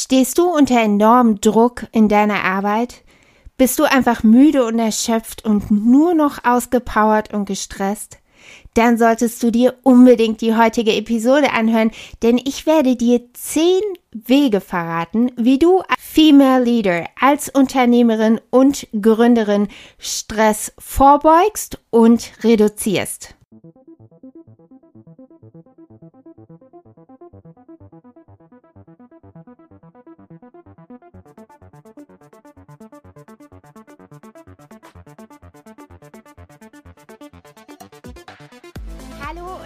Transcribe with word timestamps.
Stehst 0.00 0.38
du 0.38 0.44
unter 0.44 0.80
enormem 0.80 1.40
Druck 1.40 1.88
in 1.90 2.08
deiner 2.08 2.44
Arbeit? 2.44 3.02
Bist 3.56 3.80
du 3.80 3.82
einfach 3.82 4.22
müde 4.22 4.64
und 4.64 4.78
erschöpft 4.78 5.44
und 5.44 5.72
nur 5.72 6.14
noch 6.14 6.44
ausgepowert 6.44 7.34
und 7.34 7.46
gestresst? 7.46 8.18
Dann 8.74 8.96
solltest 8.96 9.42
du 9.42 9.50
dir 9.50 9.74
unbedingt 9.82 10.40
die 10.40 10.54
heutige 10.54 10.94
Episode 10.94 11.52
anhören, 11.52 11.90
denn 12.22 12.38
ich 12.38 12.64
werde 12.64 12.94
dir 12.94 13.22
zehn 13.32 13.80
Wege 14.12 14.60
verraten, 14.60 15.32
wie 15.36 15.58
du 15.58 15.80
als 15.80 15.98
Female 15.98 16.62
Leader, 16.62 17.06
als 17.20 17.48
Unternehmerin 17.48 18.40
und 18.50 18.86
Gründerin 19.02 19.66
Stress 19.98 20.72
vorbeugst 20.78 21.80
und 21.90 22.30
reduzierst. 22.44 23.34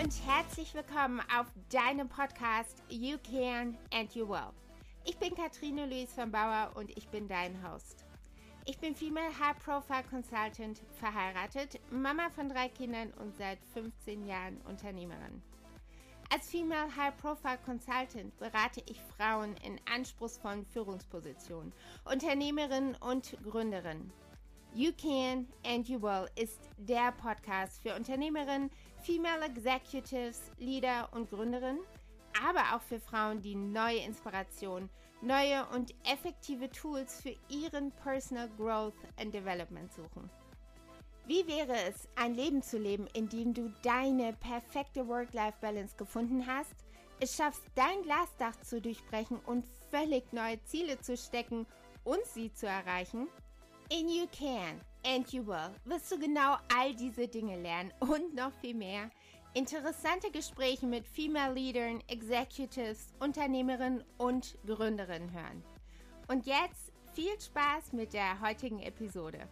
Und 0.02 0.26
herzlich 0.26 0.74
willkommen 0.74 1.20
auf 1.38 1.46
deinem 1.70 2.08
Podcast 2.08 2.82
You 2.88 3.18
Can 3.18 3.78
and 3.94 4.12
You 4.16 4.28
Will. 4.28 4.50
Ich 5.04 5.16
bin 5.16 5.32
Katrine 5.32 5.86
Luis 5.86 6.12
von 6.12 6.32
Bauer 6.32 6.72
und 6.74 6.90
ich 6.96 7.08
bin 7.10 7.28
dein 7.28 7.56
Host. 7.62 8.04
Ich 8.64 8.78
bin 8.78 8.96
Female 8.96 9.30
High 9.38 9.56
Profile 9.64 10.02
Consultant, 10.10 10.82
verheiratet, 10.98 11.78
Mama 11.92 12.30
von 12.30 12.48
drei 12.48 12.68
Kindern 12.68 13.12
und 13.20 13.36
seit 13.36 13.60
15 13.74 14.26
Jahren 14.26 14.60
Unternehmerin. 14.68 15.40
Als 16.30 16.50
Female 16.50 16.96
High 16.96 17.16
Profile 17.18 17.58
Consultant 17.64 18.36
berate 18.38 18.82
ich 18.86 19.00
Frauen 19.16 19.54
in 19.64 19.78
anspruchsvollen 19.88 20.66
Führungspositionen, 20.66 21.72
Unternehmerinnen 22.06 22.96
und 22.96 23.36
Gründerinnen. 23.44 24.12
You 24.74 24.90
Can 24.92 25.46
and 25.66 25.86
You 25.86 26.00
Will 26.00 26.30
ist 26.34 26.58
der 26.78 27.12
Podcast 27.12 27.82
für 27.82 27.94
Unternehmerinnen, 27.94 28.70
Female 29.02 29.44
Executives, 29.44 30.50
Leader 30.56 31.10
und 31.12 31.28
Gründerinnen, 31.28 31.82
aber 32.42 32.74
auch 32.74 32.80
für 32.80 32.98
Frauen, 32.98 33.42
die 33.42 33.54
neue 33.54 33.98
Inspiration, 33.98 34.88
neue 35.20 35.66
und 35.74 35.94
effektive 36.10 36.70
Tools 36.70 37.20
für 37.20 37.36
ihren 37.50 37.92
Personal 38.02 38.48
Growth 38.56 38.94
and 39.20 39.34
Development 39.34 39.92
suchen. 39.92 40.30
Wie 41.26 41.46
wäre 41.46 41.76
es, 41.88 42.08
ein 42.16 42.34
Leben 42.34 42.62
zu 42.62 42.78
leben, 42.78 43.06
in 43.12 43.28
dem 43.28 43.52
du 43.52 43.70
deine 43.82 44.32
perfekte 44.32 45.06
Work-Life-Balance 45.06 45.96
gefunden 45.98 46.46
hast, 46.46 46.74
es 47.20 47.36
schaffst, 47.36 47.62
dein 47.74 48.02
Glasdach 48.04 48.58
zu 48.62 48.80
durchbrechen 48.80 49.38
und 49.44 49.66
völlig 49.90 50.32
neue 50.32 50.62
Ziele 50.64 50.98
zu 50.98 51.14
stecken 51.18 51.66
und 52.04 52.24
sie 52.24 52.54
zu 52.54 52.66
erreichen? 52.66 53.28
In 53.92 54.08
You 54.08 54.26
Can 54.28 54.80
and 55.04 55.30
You 55.34 55.46
Will 55.46 55.70
wirst 55.84 56.10
du 56.10 56.18
genau 56.18 56.56
all 56.74 56.94
diese 56.94 57.28
Dinge 57.28 57.60
lernen 57.60 57.92
und 58.00 58.34
noch 58.34 58.52
viel 58.62 58.74
mehr. 58.74 59.10
Interessante 59.52 60.30
Gespräche 60.30 60.86
mit 60.86 61.06
Female 61.06 61.52
Leadern, 61.52 62.02
Executives, 62.08 63.12
Unternehmerinnen 63.20 64.02
und 64.16 64.56
Gründerinnen 64.66 65.30
hören. 65.34 65.62
Und 66.26 66.46
jetzt 66.46 66.90
viel 67.12 67.38
Spaß 67.38 67.92
mit 67.92 68.14
der 68.14 68.40
heutigen 68.40 68.80
Episode. 68.80 69.46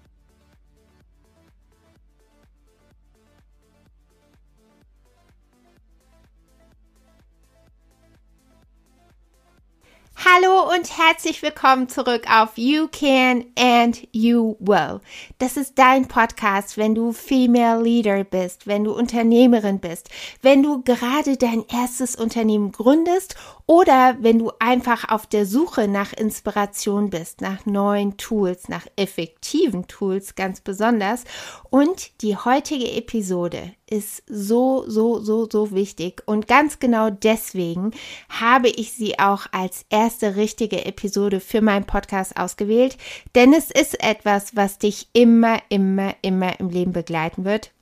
Hallo 10.23 10.71
und 10.75 10.99
herzlich 10.99 11.41
willkommen 11.41 11.89
zurück 11.89 12.27
auf 12.31 12.59
You 12.59 12.89
Can 12.89 13.47
and 13.59 14.07
You 14.13 14.55
Will. 14.61 15.01
Das 15.39 15.57
ist 15.57 15.79
dein 15.79 16.09
Podcast, 16.09 16.77
wenn 16.77 16.95
du 16.95 17.12
Female 17.12 17.83
Leader 17.83 18.25
bist, 18.25 18.67
wenn 18.67 18.84
du 18.84 18.93
Unternehmerin 18.93 19.78
bist, 19.81 20.11
wenn 20.43 20.62
du 20.62 20.83
gerade 20.83 21.39
dein 21.39 21.65
erstes 21.69 22.17
Unternehmen 22.17 22.71
gründest 22.71 23.34
oder 23.65 24.19
wenn 24.21 24.39
du 24.39 24.53
einfach 24.59 25.09
auf 25.09 25.27
der 25.27 25.47
Suche 25.47 25.89
nach 25.89 26.12
Inspiration 26.12 27.09
bist, 27.09 27.41
nach 27.41 27.65
neuen 27.65 28.19
Tools, 28.19 28.69
nach 28.69 28.87
effektiven 28.97 29.87
Tools 29.87 30.34
ganz 30.34 30.61
besonders. 30.61 31.25
Und 31.71 32.21
die 32.21 32.37
heutige 32.37 32.93
Episode 32.93 33.73
ist 33.91 34.23
so, 34.27 34.84
so, 34.87 35.21
so, 35.21 35.49
so 35.51 35.73
wichtig. 35.73 36.23
Und 36.27 36.47
ganz 36.49 36.78
genau 36.78 37.11
deswegen 37.11 37.93
habe 38.28 38.69
ich 38.69 38.93
sie 38.93 39.19
auch 39.19 39.47
als 39.53 39.84
erste 39.91 40.37
richtige 40.37 40.84
Episode 40.87 41.41
für 41.41 41.61
meinen 41.61 41.84
Podcast 41.84 42.37
ausgewählt. 42.37 42.97
Denn 43.34 43.53
es 43.53 43.71
ist 43.71 44.03
etwas, 44.03 44.56
was 44.56 44.79
dich 44.79 45.09
immer, 45.12 45.59
immer, 45.69 46.15
immer 46.23 46.59
im 46.61 46.71
Leben 46.71 46.93
begleiten 46.93 47.45
wird. 47.45 47.73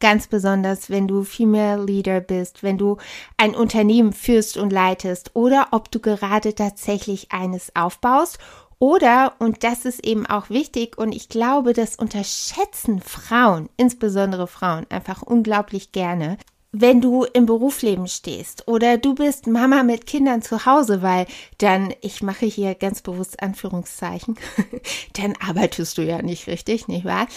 Ganz 0.00 0.26
besonders, 0.26 0.90
wenn 0.90 1.08
du 1.08 1.24
Female 1.24 1.84
Leader 1.84 2.20
bist, 2.20 2.62
wenn 2.62 2.78
du 2.78 2.98
ein 3.36 3.54
Unternehmen 3.54 4.12
führst 4.12 4.56
und 4.56 4.72
leitest 4.72 5.30
oder 5.34 5.68
ob 5.70 5.90
du 5.90 6.00
gerade 6.00 6.54
tatsächlich 6.54 7.32
eines 7.32 7.74
aufbaust 7.74 8.38
oder, 8.78 9.34
und 9.38 9.64
das 9.64 9.84
ist 9.84 10.04
eben 10.04 10.26
auch 10.26 10.50
wichtig, 10.50 10.98
und 10.98 11.14
ich 11.14 11.28
glaube, 11.28 11.72
das 11.72 11.96
unterschätzen 11.96 13.00
Frauen, 13.00 13.68
insbesondere 13.76 14.46
Frauen, 14.46 14.86
einfach 14.90 15.22
unglaublich 15.22 15.92
gerne, 15.92 16.38
wenn 16.76 17.00
du 17.00 17.22
im 17.22 17.46
Berufsleben 17.46 18.08
stehst 18.08 18.66
oder 18.66 18.98
du 18.98 19.14
bist 19.14 19.46
Mama 19.46 19.84
mit 19.84 20.06
Kindern 20.06 20.42
zu 20.42 20.66
Hause, 20.66 21.02
weil 21.02 21.26
dann, 21.58 21.94
ich 22.00 22.20
mache 22.20 22.46
hier 22.46 22.74
ganz 22.74 23.00
bewusst 23.00 23.40
Anführungszeichen, 23.40 24.36
dann 25.12 25.34
arbeitest 25.38 25.98
du 25.98 26.02
ja 26.02 26.20
nicht 26.20 26.48
richtig, 26.48 26.88
nicht 26.88 27.04
wahr? 27.04 27.28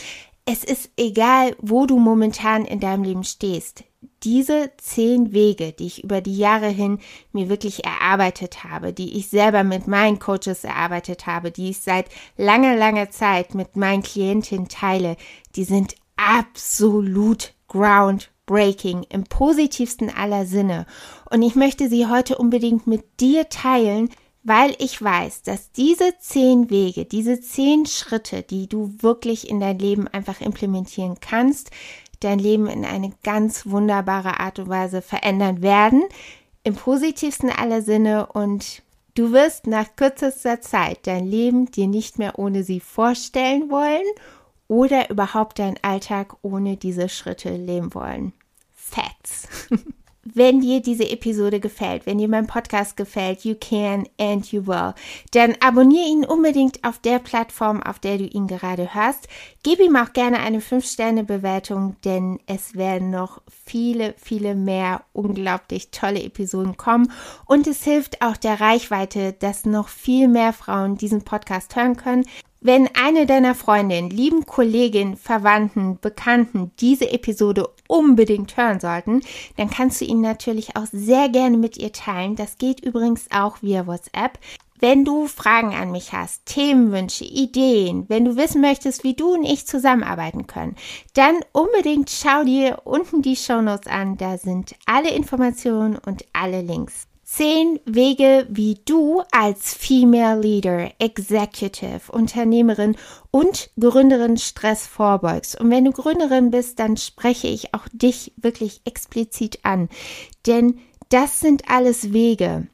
Es 0.50 0.64
ist 0.64 0.90
egal, 0.96 1.56
wo 1.60 1.86
du 1.86 2.00
momentan 2.00 2.64
in 2.64 2.80
deinem 2.80 3.04
Leben 3.04 3.26
stehst. 3.26 3.84
Diese 4.24 4.72
zehn 4.78 5.34
Wege, 5.34 5.74
die 5.74 5.88
ich 5.88 6.06
über 6.06 6.22
die 6.22 6.38
Jahre 6.38 6.70
hin 6.70 7.00
mir 7.34 7.50
wirklich 7.50 7.84
erarbeitet 7.84 8.64
habe, 8.64 8.94
die 8.94 9.18
ich 9.18 9.28
selber 9.28 9.66
mit 9.66 9.88
meinen 9.88 10.20
Coaches 10.20 10.64
erarbeitet 10.64 11.28
habe, 11.28 11.52
die 11.52 11.70
ich 11.72 11.82
seit 11.82 12.06
langer, 12.38 12.78
langer 12.78 13.12
Zeit 13.12 13.56
mit 13.56 13.76
meinen 13.76 14.04
Klientinnen 14.04 14.70
teile, 14.70 15.18
die 15.58 15.66
sind 15.66 15.96
absolut 16.16 17.54
groundbreaking 17.68 19.04
im 19.10 19.26
positivsten 19.26 20.10
aller 20.10 20.46
Sinne. 20.46 20.86
Und 21.30 21.42
ich 21.42 21.56
möchte 21.56 21.90
sie 21.90 22.08
heute 22.08 22.38
unbedingt 22.38 22.88
mit 22.88 23.20
dir 23.20 23.50
teilen, 23.50 24.10
weil 24.48 24.76
ich 24.80 25.02
weiß, 25.02 25.44
dass 25.44 25.74
diese 25.74 26.18
zehn 26.20 26.70
Wege, 26.70 27.04
diese 27.04 27.42
zehn 27.42 27.86
Schritte, 27.86 28.44
die 28.44 28.70
du 28.70 28.94
wirklich 29.00 29.50
in 29.50 29.60
dein 29.60 29.78
Leben 29.78 30.08
einfach 30.08 30.40
implementieren 30.40 31.18
kannst, 31.20 31.70
dein 32.22 32.40
Leben 32.40 32.68
in 32.68 32.86
eine 32.86 33.12
ganz 33.24 33.66
wunderbare 33.66 34.40
Art 34.40 34.58
und 34.60 34.70
Weise 34.70 35.02
verändern 35.02 35.62
werden, 35.62 36.04
im 36.64 36.76
positivsten 36.76 37.50
aller 37.50 37.82
Sinne 37.82 38.28
und 38.28 38.84
du 39.16 39.34
wirst 39.34 39.68
nach 39.68 39.98
kürzester 39.98 40.62
Zeit 40.62 41.00
dein 41.08 41.26
Leben 41.26 41.70
dir 41.70 41.88
nicht 41.88 42.18
mehr 42.18 42.40
ohne 42.40 42.64
sie 42.64 42.80
vorstellen 42.80 43.70
wollen 43.70 44.06
oder 44.70 45.10
überhaupt 45.10 45.60
deinen 45.60 45.78
Alltag 45.82 46.38
ohne 46.42 46.78
diese 46.78 47.10
Schritte 47.10 47.54
leben 47.54 47.94
wollen. 47.94 48.32
Facts. 48.74 49.50
Wenn 50.34 50.60
dir 50.60 50.82
diese 50.82 51.10
Episode 51.10 51.62
gefällt, 51.62 52.06
wenn 52.06 52.18
dir 52.18 52.28
mein 52.28 52.48
Podcast 52.48 52.98
gefällt, 52.98 53.46
you 53.46 53.56
can 53.56 54.08
and 54.20 54.52
you 54.52 54.68
will, 54.68 54.94
dann 55.32 55.56
abonniere 55.62 56.08
ihn 56.08 56.26
unbedingt 56.26 56.84
auf 56.84 57.00
der 57.00 57.20
Plattform, 57.20 57.82
auf 57.82 58.00
der 58.00 58.18
du 58.18 58.26
ihn 58.26 58.48
gerade 58.48 58.94
hörst. 58.94 59.30
Gib 59.64 59.80
ihm 59.80 59.96
auch 59.96 60.12
gerne 60.12 60.40
eine 60.40 60.60
5-Sterne-Bewertung, 60.60 61.96
denn 62.04 62.40
es 62.46 62.76
werden 62.76 63.10
noch 63.10 63.42
viele, 63.66 64.16
viele 64.18 64.56
mehr 64.56 65.04
unglaublich 65.14 65.92
tolle 65.92 66.22
Episoden 66.22 66.76
kommen. 66.76 67.12
Und 67.46 67.68
es 67.68 67.84
hilft 67.84 68.22
auch 68.22 68.36
der 68.36 68.60
Reichweite, 68.60 69.34
dass 69.34 69.66
noch 69.66 69.88
viel 69.88 70.28
mehr 70.28 70.52
Frauen 70.52 70.98
diesen 70.98 71.24
Podcast 71.24 71.76
hören 71.76 71.96
können. 71.96 72.26
Wenn 72.68 72.90
eine 73.02 73.26
deiner 73.26 73.56
Freundinnen, 73.56 74.10
lieben 74.10 74.46
Kolleginnen, 74.46 75.16
Verwandten, 75.16 76.00
Bekannten 76.02 76.72
diese 76.82 77.10
Episode 77.10 77.70
unbedingt 77.88 78.58
hören 78.58 78.82
sollten, 78.82 79.22
dann 79.56 79.70
kannst 79.70 80.02
du 80.02 80.06
ihn 80.06 80.20
natürlich 80.20 80.76
auch 80.76 80.86
sehr 80.92 81.30
gerne 81.30 81.56
mit 81.56 81.78
ihr 81.78 81.94
teilen. 81.94 82.36
Das 82.36 82.58
geht 82.58 82.82
übrigens 82.82 83.28
auch 83.32 83.62
via 83.62 83.88
WhatsApp. 83.88 84.38
Wenn 84.82 85.06
du 85.06 85.28
Fragen 85.28 85.76
an 85.76 85.94
mich 85.94 86.12
hast, 86.12 86.46
Themenwünsche, 86.46 87.24
Ideen, 87.24 88.04
wenn 88.10 88.26
du 88.26 88.36
wissen 88.36 88.60
möchtest, 88.60 89.06
wie 89.06 89.14
du 89.14 89.36
und 89.36 89.46
ich 89.46 89.66
zusammenarbeiten 89.66 90.46
können, 90.46 90.76
dann 91.14 91.38
unbedingt 91.54 92.10
schau 92.10 92.44
dir 92.44 92.82
unten 92.84 93.22
die 93.22 93.38
Shownotes 93.38 93.88
an. 93.88 94.18
Da 94.18 94.38
sind 94.38 94.76
alle 94.86 95.12
Informationen 95.12 95.98
und 96.06 96.26
alle 96.34 96.60
Links. 96.60 97.08
Zehn 97.30 97.82
Wege, 97.84 98.48
wie 98.50 98.80
du 98.86 99.22
als 99.34 99.74
Female 99.74 100.40
Leader, 100.40 100.92
Executive, 100.98 102.10
Unternehmerin 102.10 102.96
und 103.32 103.70
Gründerin 103.78 104.38
Stress 104.38 104.88
vorbeugst. 104.88 105.60
Und 105.60 105.70
wenn 105.70 105.84
du 105.84 105.92
Gründerin 105.92 106.52
bist, 106.52 106.80
dann 106.80 106.96
spreche 106.96 107.48
ich 107.48 107.74
auch 107.74 107.86
dich 107.92 108.32
wirklich 108.38 108.80
explizit 108.86 109.60
an. 109.64 109.90
Denn 110.48 110.80
das 111.10 111.42
sind 111.42 111.70
alles 111.70 112.14
Wege, 112.14 112.68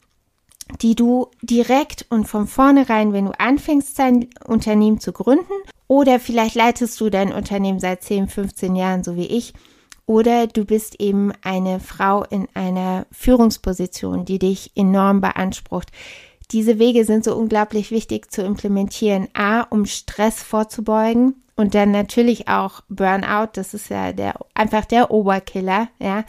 die 0.83 0.94
du 0.94 1.31
direkt 1.41 2.06
und 2.09 2.25
von 2.25 2.45
vornherein, 2.45 3.11
wenn 3.11 3.25
du 3.25 3.39
anfängst, 3.39 3.97
dein 3.97 4.29
Unternehmen 4.45 4.99
zu 4.99 5.13
gründen, 5.13 5.51
oder 5.88 6.19
vielleicht 6.19 6.53
leitest 6.53 7.01
du 7.01 7.09
dein 7.09 7.33
Unternehmen 7.33 7.79
seit 7.79 8.03
10, 8.03 8.27
15 8.27 8.75
Jahren, 8.75 9.03
so 9.03 9.15
wie 9.15 9.25
ich, 9.25 9.53
oder 10.05 10.47
du 10.47 10.65
bist 10.65 11.00
eben 11.00 11.31
eine 11.41 11.79
Frau 11.79 12.23
in 12.23 12.47
einer 12.53 13.05
Führungsposition, 13.11 14.25
die 14.25 14.39
dich 14.39 14.71
enorm 14.75 15.21
beansprucht. 15.21 15.91
Diese 16.51 16.77
Wege 16.77 17.05
sind 17.05 17.23
so 17.23 17.35
unglaublich 17.35 17.89
wichtig 17.91 18.31
zu 18.31 18.44
implementieren. 18.44 19.27
A, 19.33 19.61
um 19.61 19.85
Stress 19.85 20.44
vorzubeugen 20.44 21.44
und 21.55 21.73
dann 21.73 21.91
natürlich 21.91 22.47
auch 22.47 22.81
Burnout. 22.89 23.51
Das 23.53 23.73
ist 23.73 23.89
ja 23.89 24.11
der, 24.11 24.35
einfach 24.53 24.85
der 24.85 25.11
Oberkiller, 25.11 25.89
ja. 26.00 26.25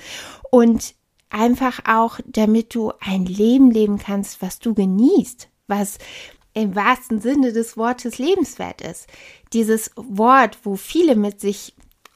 Und 0.50 0.94
einfach 1.30 1.80
auch, 1.86 2.20
damit 2.26 2.74
du 2.74 2.92
ein 3.00 3.26
Leben 3.26 3.70
leben 3.70 3.98
kannst, 3.98 4.40
was 4.40 4.60
du 4.60 4.72
genießt, 4.72 5.48
was 5.66 5.98
im 6.52 6.76
wahrsten 6.76 7.20
Sinne 7.20 7.52
des 7.52 7.76
Wortes 7.76 8.18
lebenswert 8.18 8.80
ist. 8.80 9.08
Dieses 9.52 9.90
Wort, 9.96 10.58
wo 10.62 10.76
viele 10.76 11.16
mit 11.16 11.40
sich 11.40 11.74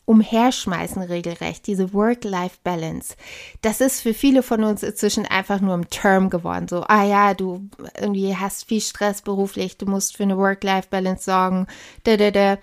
umherschmeißen 0.08 1.02
regelrecht, 1.02 1.66
diese 1.66 1.92
Work-Life-Balance. 1.92 3.14
Das 3.60 3.82
ist 3.82 4.00
für 4.00 4.14
viele 4.14 4.42
von 4.42 4.64
uns 4.64 4.82
inzwischen 4.82 5.26
einfach 5.26 5.60
nur 5.60 5.74
ein 5.74 5.90
Term 5.90 6.30
geworden. 6.30 6.66
So, 6.66 6.82
ah 6.88 7.04
ja, 7.04 7.34
du 7.34 7.68
irgendwie 8.00 8.34
hast 8.34 8.64
viel 8.66 8.80
Stress 8.80 9.20
beruflich, 9.20 9.76
du 9.76 9.84
musst 9.84 10.16
für 10.16 10.22
eine 10.22 10.38
Work-Life-Balance 10.38 11.24
sorgen. 11.24 11.66
Da, 12.04 12.16
da, 12.16 12.30
da. 12.30 12.58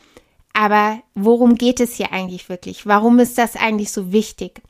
Aber 0.54 1.00
worum 1.14 1.56
geht 1.56 1.80
es 1.80 1.94
hier 1.94 2.12
eigentlich 2.12 2.50
wirklich? 2.50 2.88
Warum 2.88 3.20
ist 3.20 3.38
das 3.38 3.56
eigentlich 3.56 3.92
so 3.92 4.12
wichtig? 4.12 4.64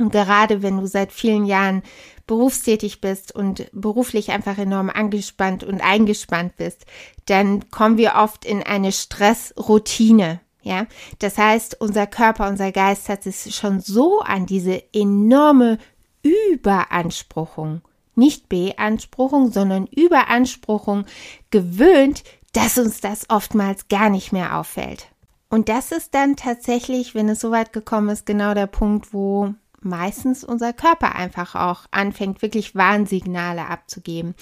Und 0.00 0.10
gerade 0.10 0.62
wenn 0.62 0.78
du 0.78 0.86
seit 0.86 1.12
vielen 1.12 1.44
Jahren 1.44 1.82
berufstätig 2.26 3.00
bist 3.00 3.32
und 3.32 3.70
beruflich 3.72 4.30
einfach 4.30 4.58
enorm 4.58 4.90
angespannt 4.90 5.62
und 5.62 5.80
eingespannt 5.80 6.56
bist, 6.56 6.86
dann 7.26 7.70
kommen 7.70 7.98
wir 7.98 8.14
oft 8.16 8.44
in 8.44 8.64
eine 8.64 8.90
Stressroutine. 8.90 10.40
Ja, 10.62 10.86
das 11.18 11.38
heißt, 11.38 11.80
unser 11.80 12.06
Körper, 12.06 12.48
unser 12.48 12.70
Geist 12.72 13.08
hat 13.08 13.22
sich 13.22 13.54
schon 13.54 13.80
so 13.80 14.20
an 14.20 14.46
diese 14.46 14.82
enorme 14.92 15.78
Überanspruchung, 16.22 17.80
nicht 18.14 18.48
Beanspruchung, 18.48 19.50
sondern 19.50 19.86
Überanspruchung 19.86 21.06
gewöhnt, 21.50 22.24
dass 22.52 22.78
uns 22.78 23.00
das 23.00 23.30
oftmals 23.30 23.88
gar 23.88 24.10
nicht 24.10 24.32
mehr 24.32 24.58
auffällt. 24.58 25.06
Und 25.48 25.68
das 25.68 25.92
ist 25.92 26.14
dann 26.14 26.36
tatsächlich, 26.36 27.14
wenn 27.14 27.28
es 27.28 27.40
so 27.40 27.50
weit 27.50 27.72
gekommen 27.72 28.10
ist, 28.10 28.26
genau 28.26 28.54
der 28.54 28.66
Punkt, 28.66 29.12
wo 29.12 29.54
meistens 29.80 30.44
unser 30.44 30.72
Körper 30.72 31.14
einfach 31.14 31.54
auch 31.54 31.86
anfängt, 31.90 32.42
wirklich 32.42 32.74
Warnsignale 32.74 33.66
abzugeben. 33.66 34.34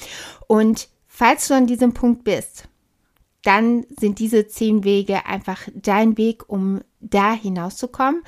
Und 0.46 0.88
falls 1.06 1.48
du 1.48 1.54
an 1.54 1.66
diesem 1.66 1.94
Punkt 1.94 2.24
bist, 2.24 2.68
dann 3.42 3.86
sind 3.98 4.18
diese 4.18 4.48
zehn 4.48 4.84
Wege 4.84 5.26
einfach 5.26 5.68
dein 5.74 6.16
Weg, 6.18 6.48
um 6.48 6.80
da 7.00 7.32
hinauszukommen. 7.32 8.22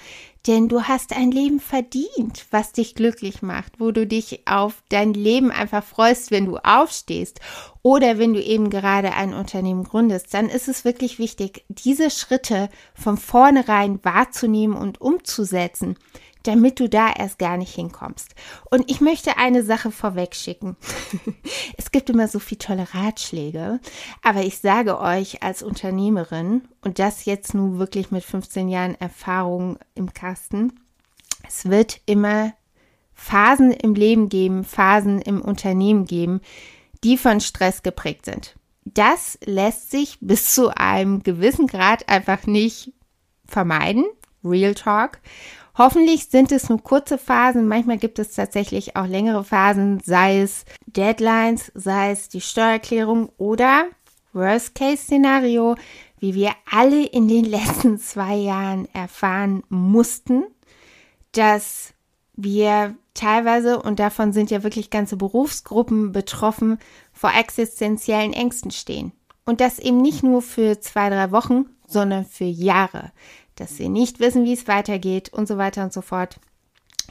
Denn 0.47 0.69
du 0.69 0.85
hast 0.85 1.15
ein 1.15 1.31
Leben 1.31 1.61
verdient, 1.61 2.47
was 2.51 2.73
dich 2.73 2.95
glücklich 2.95 3.43
macht, 3.43 3.79
wo 3.79 3.91
du 3.91 4.07
dich 4.07 4.47
auf 4.47 4.83
dein 4.89 5.13
Leben 5.13 5.51
einfach 5.51 5.85
freust, 5.85 6.31
wenn 6.31 6.47
du 6.47 6.57
aufstehst 6.57 7.41
oder 7.83 8.19
wenn 8.19 8.33
du 8.33 8.43
eben 8.43 8.71
gerade 8.71 9.13
ein 9.13 9.35
Unternehmen 9.35 9.85
gründest. 9.85 10.33
Dann 10.33 10.49
ist 10.49 10.69
es 10.69 10.85
wirklich 10.85 11.19
wichtig, 11.19 11.65
diese 11.69 12.11
Schritte 12.11 12.71
von 12.95 13.19
vornherein 13.19 14.03
wahrzunehmen 14.03 14.77
und 14.77 15.01
umzusetzen 15.01 15.97
damit 16.43 16.81
du 16.81 16.89
da 16.89 17.13
erst 17.13 17.39
gar 17.39 17.57
nicht 17.57 17.75
hinkommst. 17.75 18.35
Und 18.71 18.91
ich 18.91 19.01
möchte 19.01 19.37
eine 19.37 19.63
Sache 19.63 19.91
vorweg 19.91 20.35
schicken. 20.35 20.77
es 21.77 21.91
gibt 21.91 22.11
immer 22.11 22.29
so 22.29 22.39
viele 22.39 22.59
tolle 22.59 22.87
Ratschläge, 22.95 23.81
aber 24.23 24.43
ich 24.43 24.59
sage 24.59 24.99
euch 25.01 25.43
als 25.43 25.63
Unternehmerin 25.63 26.63
und 26.83 26.99
das 26.99 27.25
jetzt 27.25 27.55
nun 27.55 27.79
wirklich 27.79 28.11
mit 28.11 28.25
15 28.25 28.69
Jahren 28.69 28.95
Erfahrung 29.01 29.79
im 29.95 30.13
Kasten, 30.13 30.73
es 31.47 31.69
wird 31.69 32.01
immer 32.07 32.53
Phasen 33.15 33.71
im 33.73 33.95
Leben 33.95 34.29
geben, 34.29 34.65
Phasen 34.65 35.21
im 35.21 35.43
Unternehmen 35.43 36.05
geben, 36.07 36.41
die 37.05 37.19
von 37.19 37.41
Stress 37.41 37.83
geprägt 37.83 38.25
sind. 38.27 38.57
Das 38.85 39.39
lässt 39.45 39.91
sich 39.91 40.19
bis 40.21 40.55
zu 40.55 40.75
einem 40.75 41.23
gewissen 41.23 41.67
Grad 41.67 42.09
einfach 42.09 42.47
nicht 42.47 42.93
vermeiden. 43.47 44.05
Real 44.43 44.75
Talk. 44.75 45.19
Hoffentlich 45.79 46.27
sind 46.27 46.53
es 46.53 46.69
nur 46.69 46.83
kurze 46.83 47.19
Phasen. 47.19 47.69
Manchmal 47.69 47.99
gibt 47.99 48.19
es 48.19 48.35
tatsächlich 48.35 48.97
auch 48.97 49.07
längere 49.07 49.45
Phasen, 49.45 50.01
sei 50.05 50.41
es 50.41 50.65
Deadlines, 50.87 51.71
sei 51.75 52.11
es 52.11 52.29
die 52.29 52.41
Steuererklärung 52.41 53.31
oder 53.39 53.87
Worst-Case-Szenario, 54.33 55.77
wie 56.19 56.35
wir 56.35 56.53
alle 56.71 57.05
in 57.05 57.29
den 57.29 57.45
letzten 57.47 57.99
zwei 57.99 58.37
Jahren 58.37 58.89
erfahren 58.93 59.63
mussten, 59.69 60.45
dass 61.33 61.95
wir 62.35 62.97
teilweise, 63.15 63.81
und 63.83 63.99
davon 64.01 64.33
sind 64.33 64.51
ja 64.51 64.63
wirklich 64.63 64.91
ganze 64.91 65.17
Berufsgruppen 65.17 66.13
betroffen, 66.13 66.79
vor 67.13 67.33
existenziellen 67.33 68.33
Ängsten 68.33 68.71
stehen. 68.71 69.13
Und 69.45 69.61
das 69.61 69.79
eben 69.79 70.01
nicht 70.01 70.23
nur 70.23 70.43
für 70.43 70.81
zwei, 70.81 71.11
drei 71.11 71.33
Wochen, 71.33 71.67
sondern 71.91 72.25
für 72.25 72.45
Jahre 72.45 73.13
dass 73.61 73.77
sie 73.77 73.89
nicht 73.89 74.21
wissen, 74.21 74.45
wie 74.45 74.55
es 74.55 74.67
weitergeht 74.67 75.33
und 75.33 75.47
so 75.47 75.59
weiter 75.59 75.85
und 75.85 75.93
so 75.93 76.01
fort. 76.01 76.41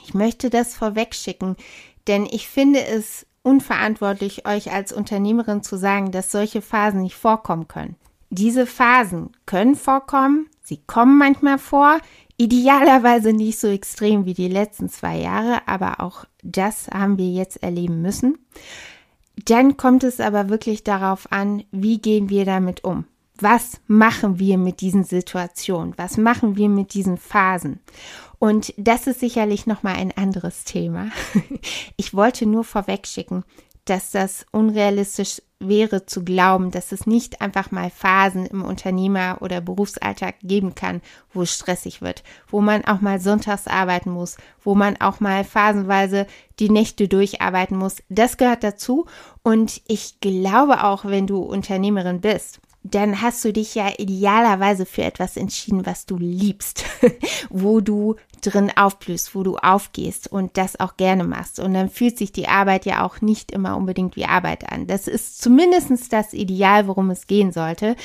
Ich 0.03 0.13
möchte 0.13 0.49
das 0.49 0.75
vorweg 0.75 1.13
schicken, 1.13 1.55
denn 2.07 2.25
ich 2.25 2.47
finde 2.47 2.83
es 2.83 3.25
unverantwortlich, 3.43 4.47
euch 4.47 4.71
als 4.71 4.91
Unternehmerin 4.91 5.61
zu 5.63 5.77
sagen, 5.77 6.11
dass 6.11 6.31
solche 6.31 6.61
Phasen 6.61 7.03
nicht 7.03 7.15
vorkommen 7.15 7.67
können. 7.67 7.95
Diese 8.31 8.65
Phasen 8.65 9.31
können 9.45 9.75
vorkommen, 9.75 10.47
sie 10.63 10.77
kommen 10.85 11.17
manchmal 11.17 11.57
vor, 11.57 11.99
idealerweise 12.37 13.33
nicht 13.33 13.59
so 13.59 13.67
extrem 13.67 14.25
wie 14.25 14.33
die 14.33 14.47
letzten 14.47 14.89
zwei 14.89 15.17
Jahre, 15.17 15.67
aber 15.67 15.99
auch 15.99 16.25
das 16.43 16.87
haben 16.87 17.17
wir 17.17 17.29
jetzt 17.29 17.61
erleben 17.63 18.01
müssen. 18.01 18.37
Dann 19.45 19.77
kommt 19.77 20.03
es 20.03 20.19
aber 20.19 20.49
wirklich 20.49 20.83
darauf 20.83 21.31
an, 21.31 21.63
wie 21.71 21.99
gehen 21.99 22.29
wir 22.29 22.45
damit 22.45 22.83
um 22.83 23.05
was 23.41 23.79
machen 23.87 24.39
wir 24.39 24.57
mit 24.57 24.81
diesen 24.81 25.03
Situationen? 25.03 25.93
Was 25.97 26.17
machen 26.17 26.55
wir 26.55 26.69
mit 26.69 26.93
diesen 26.93 27.17
Phasen? 27.17 27.79
Und 28.37 28.73
das 28.77 29.07
ist 29.07 29.19
sicherlich 29.19 29.67
nochmal 29.67 29.95
ein 29.95 30.15
anderes 30.15 30.63
Thema. 30.63 31.09
Ich 31.97 32.13
wollte 32.13 32.45
nur 32.45 32.63
vorwegschicken, 32.63 33.43
dass 33.83 34.11
das 34.11 34.45
unrealistisch 34.51 35.41
wäre 35.59 36.05
zu 36.05 36.23
glauben, 36.23 36.71
dass 36.71 36.91
es 36.91 37.05
nicht 37.05 37.41
einfach 37.41 37.71
mal 37.71 37.89
Phasen 37.89 38.45
im 38.45 38.63
Unternehmer- 38.63 39.39
oder 39.41 39.59
Berufsalltag 39.59 40.35
geben 40.41 40.75
kann, 40.75 41.01
wo 41.33 41.41
es 41.41 41.53
stressig 41.53 42.01
wird, 42.01 42.23
wo 42.47 42.61
man 42.61 42.85
auch 42.85 43.01
mal 43.01 43.19
sonntags 43.19 43.67
arbeiten 43.67 44.11
muss, 44.11 44.37
wo 44.63 44.75
man 44.75 45.01
auch 45.01 45.19
mal 45.19 45.43
phasenweise 45.43 46.27
die 46.59 46.69
Nächte 46.69 47.07
durcharbeiten 47.09 47.77
muss. 47.77 47.97
Das 48.07 48.37
gehört 48.37 48.63
dazu. 48.63 49.05
Und 49.43 49.81
ich 49.87 50.21
glaube 50.21 50.83
auch, 50.83 51.03
wenn 51.03 51.27
du 51.27 51.39
Unternehmerin 51.39 52.21
bist, 52.21 52.61
dann 52.83 53.21
hast 53.21 53.43
du 53.43 53.51
dich 53.51 53.75
ja 53.75 53.91
idealerweise 53.97 54.85
für 54.85 55.03
etwas 55.03 55.35
entschieden, 55.35 55.85
was 55.85 56.05
du 56.05 56.17
liebst, 56.17 56.85
wo 57.49 57.81
du 57.81 58.15
drin 58.41 58.71
aufblühst, 58.73 59.35
wo 59.35 59.43
du 59.43 59.57
aufgehst 59.57 60.31
und 60.31 60.55
das 60.55 60.79
auch 60.79 60.95
gerne 60.95 61.25
machst. 61.25 61.59
Und 61.59 61.73
dann 61.73 61.89
fühlt 61.89 62.17
sich 62.17 62.31
die 62.31 62.47
Arbeit 62.47 62.85
ja 62.85 63.05
auch 63.05 63.19
nicht 63.19 63.51
immer 63.51 63.75
unbedingt 63.75 64.15
wie 64.15 64.25
Arbeit 64.25 64.71
an. 64.71 64.87
Das 64.87 65.07
ist 65.07 65.41
zumindest 65.41 66.13
das 66.13 66.33
Ideal, 66.33 66.87
worum 66.87 67.09
es 67.09 67.27
gehen 67.27 67.51
sollte. 67.51 67.97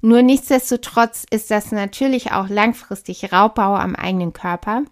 Nur 0.00 0.22
nichtsdestotrotz 0.22 1.26
ist 1.30 1.50
das 1.50 1.72
natürlich 1.72 2.30
auch 2.30 2.48
langfristig 2.48 3.32
Raubbau 3.32 3.74
am 3.74 3.96
eigenen 3.96 4.32
Körper. 4.32 4.84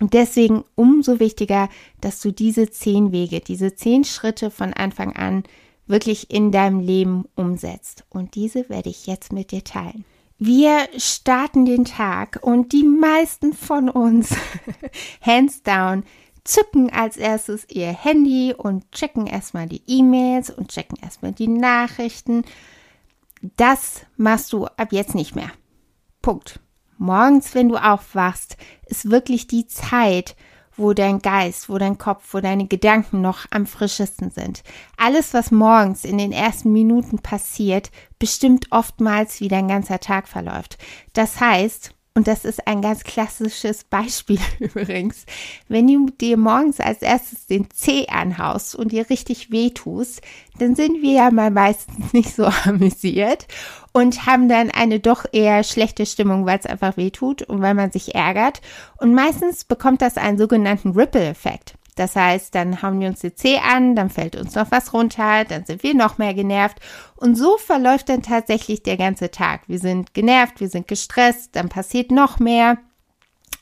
Und 0.00 0.14
deswegen 0.14 0.64
umso 0.74 1.20
wichtiger, 1.20 1.68
dass 2.00 2.20
du 2.20 2.32
diese 2.32 2.70
zehn 2.70 3.12
Wege, 3.12 3.40
diese 3.40 3.74
zehn 3.74 4.04
Schritte 4.04 4.50
von 4.50 4.72
Anfang 4.72 5.14
an 5.14 5.44
wirklich 5.86 6.30
in 6.30 6.52
deinem 6.52 6.80
Leben 6.80 7.24
umsetzt. 7.34 8.04
Und 8.08 8.34
diese 8.34 8.68
werde 8.68 8.90
ich 8.90 9.06
jetzt 9.06 9.32
mit 9.32 9.50
dir 9.50 9.64
teilen. 9.64 10.04
Wir 10.38 10.88
starten 10.96 11.64
den 11.64 11.84
Tag 11.84 12.40
und 12.42 12.72
die 12.72 12.82
meisten 12.82 13.52
von 13.52 13.88
uns, 13.88 14.34
hands 15.20 15.62
down, 15.62 16.04
zücken 16.42 16.90
als 16.90 17.16
erstes 17.16 17.66
ihr 17.70 17.92
Handy 17.92 18.52
und 18.56 18.90
checken 18.92 19.26
erstmal 19.26 19.66
die 19.66 19.82
E-Mails 19.86 20.50
und 20.50 20.68
checken 20.68 20.98
erstmal 21.00 21.32
die 21.32 21.48
Nachrichten. 21.48 22.44
Das 23.56 24.02
machst 24.16 24.52
du 24.52 24.66
ab 24.66 24.88
jetzt 24.92 25.14
nicht 25.14 25.34
mehr. 25.34 25.50
Punkt. 26.20 26.60
Morgens, 26.98 27.54
wenn 27.54 27.68
du 27.68 27.76
aufwachst, 27.76 28.56
ist 28.86 29.10
wirklich 29.10 29.46
die 29.46 29.66
Zeit, 29.66 30.36
wo 30.76 30.92
dein 30.92 31.20
Geist, 31.20 31.68
wo 31.68 31.78
dein 31.78 31.98
Kopf, 31.98 32.32
wo 32.32 32.40
deine 32.40 32.66
Gedanken 32.66 33.20
noch 33.20 33.46
am 33.50 33.66
frischesten 33.66 34.30
sind. 34.30 34.62
Alles, 34.96 35.34
was 35.34 35.50
morgens 35.50 36.04
in 36.04 36.18
den 36.18 36.32
ersten 36.32 36.72
Minuten 36.72 37.18
passiert, 37.18 37.90
bestimmt 38.18 38.66
oftmals, 38.70 39.40
wie 39.40 39.48
dein 39.48 39.68
ganzer 39.68 40.00
Tag 40.00 40.28
verläuft. 40.28 40.78
Das 41.12 41.40
heißt, 41.40 41.94
und 42.16 42.28
das 42.28 42.44
ist 42.44 42.68
ein 42.68 42.80
ganz 42.80 43.02
klassisches 43.02 43.84
Beispiel 43.90 44.38
übrigens, 44.60 45.26
wenn 45.68 45.88
du 45.88 46.10
dir 46.10 46.36
morgens 46.36 46.78
als 46.78 47.02
erstes 47.02 47.46
den 47.46 47.68
Zeh 47.70 48.06
anhaust 48.08 48.76
und 48.76 48.92
dir 48.92 49.10
richtig 49.10 49.50
wehtust, 49.50 50.22
dann 50.58 50.76
sind 50.76 51.02
wir 51.02 51.12
ja 51.12 51.30
mal 51.30 51.50
meistens 51.50 52.12
nicht 52.12 52.34
so 52.34 52.44
amüsiert 52.64 53.46
und 53.94 54.26
haben 54.26 54.48
dann 54.48 54.72
eine 54.72 54.98
doch 54.98 55.24
eher 55.32 55.62
schlechte 55.62 56.04
Stimmung, 56.04 56.44
weil 56.44 56.58
es 56.58 56.66
einfach 56.66 56.96
wehtut 56.96 57.42
und 57.42 57.62
weil 57.62 57.74
man 57.74 57.92
sich 57.92 58.14
ärgert. 58.14 58.60
Und 58.98 59.14
meistens 59.14 59.64
bekommt 59.64 60.02
das 60.02 60.18
einen 60.18 60.36
sogenannten 60.36 60.90
Ripple-Effekt. 60.90 61.76
Das 61.94 62.16
heißt, 62.16 62.52
dann 62.56 62.82
hauen 62.82 62.98
wir 62.98 63.06
uns 63.06 63.20
die 63.20 63.36
C 63.36 63.58
an, 63.58 63.94
dann 63.94 64.10
fällt 64.10 64.34
uns 64.34 64.56
noch 64.56 64.72
was 64.72 64.92
runter, 64.92 65.44
dann 65.44 65.64
sind 65.64 65.84
wir 65.84 65.94
noch 65.94 66.18
mehr 66.18 66.34
genervt. 66.34 66.80
Und 67.14 67.36
so 67.36 67.56
verläuft 67.56 68.08
dann 68.08 68.22
tatsächlich 68.22 68.82
der 68.82 68.96
ganze 68.96 69.30
Tag. 69.30 69.68
Wir 69.68 69.78
sind 69.78 70.12
genervt, 70.12 70.60
wir 70.60 70.68
sind 70.68 70.88
gestresst, 70.88 71.54
dann 71.54 71.68
passiert 71.68 72.10
noch 72.10 72.40
mehr. 72.40 72.78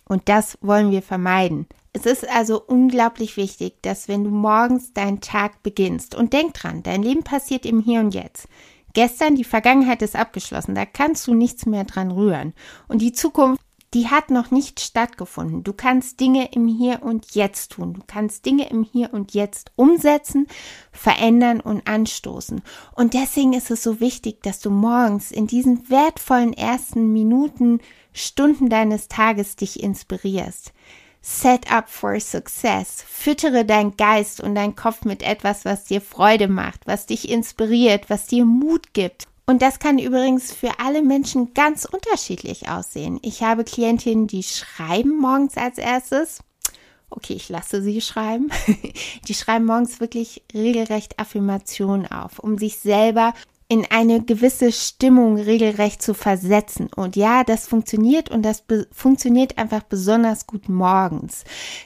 Und 0.09 0.31
das 0.31 0.57
wollen 0.62 0.91
wir 0.91 1.03
vermeiden. 1.03 1.67
Es 1.93 2.07
ist 2.07 2.27
also 2.27 2.62
unglaublich 2.67 3.37
wichtig, 3.37 3.83
dass 3.83 4.09
wenn 4.09 4.25
du 4.25 4.31
morgens 4.31 4.95
deinen 4.95 5.21
Tag 5.21 5.62
beginnst 5.62 6.15
und 6.15 6.33
denk 6.33 6.55
dran, 6.55 6.83
dein 6.83 7.03
Leben 7.03 7.23
passiert 7.23 7.67
im 7.67 7.81
Hier 7.81 8.01
und 8.01 8.15
Jetzt. 8.15 8.49
Gestern, 8.93 9.37
die 9.37 9.45
Vergangenheit 9.45 10.03
ist 10.03 10.17
abgeschlossen, 10.17 10.75
da 10.75 10.85
kannst 10.85 11.27
du 11.27 11.35
nichts 11.35 11.67
mehr 11.67 11.85
dran 11.85 12.11
rühren. 12.11 12.53
Und 12.89 13.03
die 13.03 13.13
Zukunft 13.13 13.63
die 13.95 14.09
hat 14.09 14.31
noch 14.31 14.51
nicht 14.51 14.81
stattgefunden. 14.81 15.65
Du 15.65 15.75
kannst 15.75 16.19
Dinge 16.19 16.51
im 16.53 16.67
Hier 16.67 17.03
und 17.03 17.35
Jetzt 17.35 17.73
tun. 17.73 17.93
Du 17.93 18.01
kannst 18.07 18.47
Dinge 18.47 18.71
im 18.71 18.85
Hier 18.85 19.13
und 19.13 19.35
Jetzt 19.35 19.71
umsetzen, 19.77 20.47
verändern 20.93 21.61
und 21.61 21.87
anstoßen. 21.87 22.63
Und 22.95 23.13
deswegen 23.13 23.53
ist 23.53 23.71
es 23.71 23.83
so 23.83 24.01
wichtig, 24.01 24.43
dass 24.43 24.61
du 24.61 24.71
morgens 24.71 25.31
in 25.31 25.47
diesen 25.47 25.91
wertvollen 25.91 26.55
ersten 26.55 27.13
Minuten, 27.13 27.81
Stunden 28.15 28.71
deines 28.71 29.09
Tages 29.09 29.57
dich 29.57 29.83
inspirierst. 29.83 30.73
Set 31.25 31.71
up 31.71 31.88
for 31.88 32.19
success. 32.19 33.05
Füttere 33.09 33.64
dein 33.64 33.97
Geist 33.97 34.41
und 34.41 34.57
dein 34.57 34.75
Kopf 34.75 35.05
mit 35.05 35.23
etwas, 35.23 35.64
was 35.64 35.85
dir 35.85 36.00
Freude 36.00 36.49
macht, 36.49 36.81
was 36.87 37.07
dich 37.07 37.29
inspiriert, 37.29 38.11
was 38.11 38.26
dir 38.26 38.45
Mut 38.45 38.93
gibt. 38.93 39.29
Und 39.47 39.62
das 39.62 39.79
kann 39.79 39.99
übrigens 39.99 40.52
für 40.52 40.81
alle 40.81 41.02
Menschen 41.02 41.55
ganz 41.55 41.85
unterschiedlich 41.85 42.69
aussehen. 42.69 43.21
Ich 43.23 43.43
habe 43.43 43.62
Klientinnen, 43.62 44.26
die 44.26 44.43
schreiben 44.43 45.17
morgens 45.17 45.57
als 45.57 45.79
erstes. 45.79 46.41
Okay, 47.09 47.35
ich 47.35 47.49
lasse 47.49 47.83
sie 47.83 48.00
schreiben. 48.00 48.50
Die 49.29 49.35
schreiben 49.35 49.67
morgens 49.67 50.00
wirklich 50.00 50.43
regelrecht 50.55 51.19
Affirmationen 51.19 52.11
auf, 52.11 52.38
um 52.38 52.57
sich 52.57 52.79
selber 52.79 53.35
in 53.73 53.87
eine 53.88 54.21
gewisse 54.21 54.71
Stimmung 54.71 55.38
regelrecht 55.38 56.02
zu 56.02 56.12
versetzen. 56.12 56.91
Und 56.95 57.17
ja, 57.17 57.43
das 57.43 57.67
funktioniert 57.67 58.31
und 58.31 58.43
das 58.43 58.64
funktioniert 58.93 59.57
einfach 59.57 59.83
besonders 59.83 60.47
gut 60.47 60.69
morgens. 60.69 61.45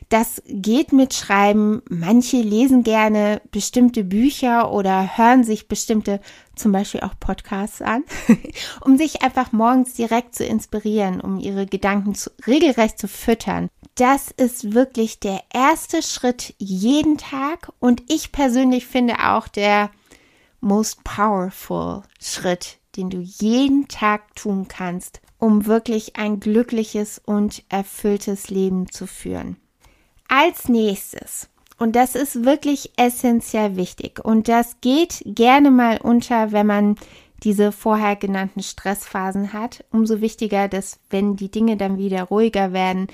Das 0.08 0.42
geht 0.48 0.92
mit 0.92 1.14
Schreiben. 1.14 1.82
Manche 1.88 2.38
lesen 2.38 2.82
gerne 2.82 3.40
bestimmte 3.52 4.02
Bücher 4.02 4.72
oder 4.72 5.16
hören 5.16 5.44
sich 5.44 5.68
bestimmte, 5.68 6.18
zum 6.56 6.72
Beispiel 6.72 7.02
auch 7.02 7.14
Podcasts 7.20 7.80
an, 7.80 8.02
um 8.84 8.98
sich 8.98 9.22
einfach 9.22 9.52
morgens 9.52 9.94
direkt 9.94 10.34
zu 10.34 10.44
inspirieren, 10.44 11.20
um 11.20 11.38
ihre 11.38 11.66
Gedanken 11.66 12.16
zu, 12.16 12.30
regelrecht 12.48 12.98
zu 12.98 13.06
füttern. 13.06 13.68
Das 13.94 14.32
ist 14.36 14.74
wirklich 14.74 15.20
der 15.20 15.40
erste 15.54 16.02
Schritt 16.02 16.52
jeden 16.58 17.16
Tag 17.16 17.70
und 17.78 18.02
ich 18.08 18.32
persönlich 18.32 18.86
finde 18.86 19.20
auch 19.20 19.46
der 19.46 19.90
most 20.60 21.04
powerful 21.04 22.02
Schritt, 22.20 22.78
den 22.96 23.10
du 23.10 23.18
jeden 23.18 23.88
Tag 23.88 24.34
tun 24.34 24.68
kannst, 24.68 25.20
um 25.38 25.66
wirklich 25.66 26.16
ein 26.16 26.40
glückliches 26.40 27.20
und 27.24 27.62
erfülltes 27.68 28.50
Leben 28.50 28.90
zu 28.90 29.06
führen. 29.06 29.56
Als 30.28 30.68
nächstes, 30.68 31.48
und 31.78 31.94
das 31.94 32.14
ist 32.14 32.44
wirklich 32.44 32.92
essentiell 32.96 33.76
wichtig, 33.76 34.24
und 34.24 34.48
das 34.48 34.80
geht 34.80 35.22
gerne 35.26 35.70
mal 35.70 36.00
unter, 36.00 36.52
wenn 36.52 36.66
man 36.66 36.96
diese 37.42 37.70
vorher 37.70 38.16
genannten 38.16 38.62
Stressphasen 38.62 39.52
hat, 39.52 39.84
umso 39.90 40.20
wichtiger, 40.20 40.68
dass 40.68 40.98
wenn 41.10 41.36
die 41.36 41.50
Dinge 41.50 41.76
dann 41.76 41.98
wieder 41.98 42.24
ruhiger 42.24 42.72
werden, 42.72 43.08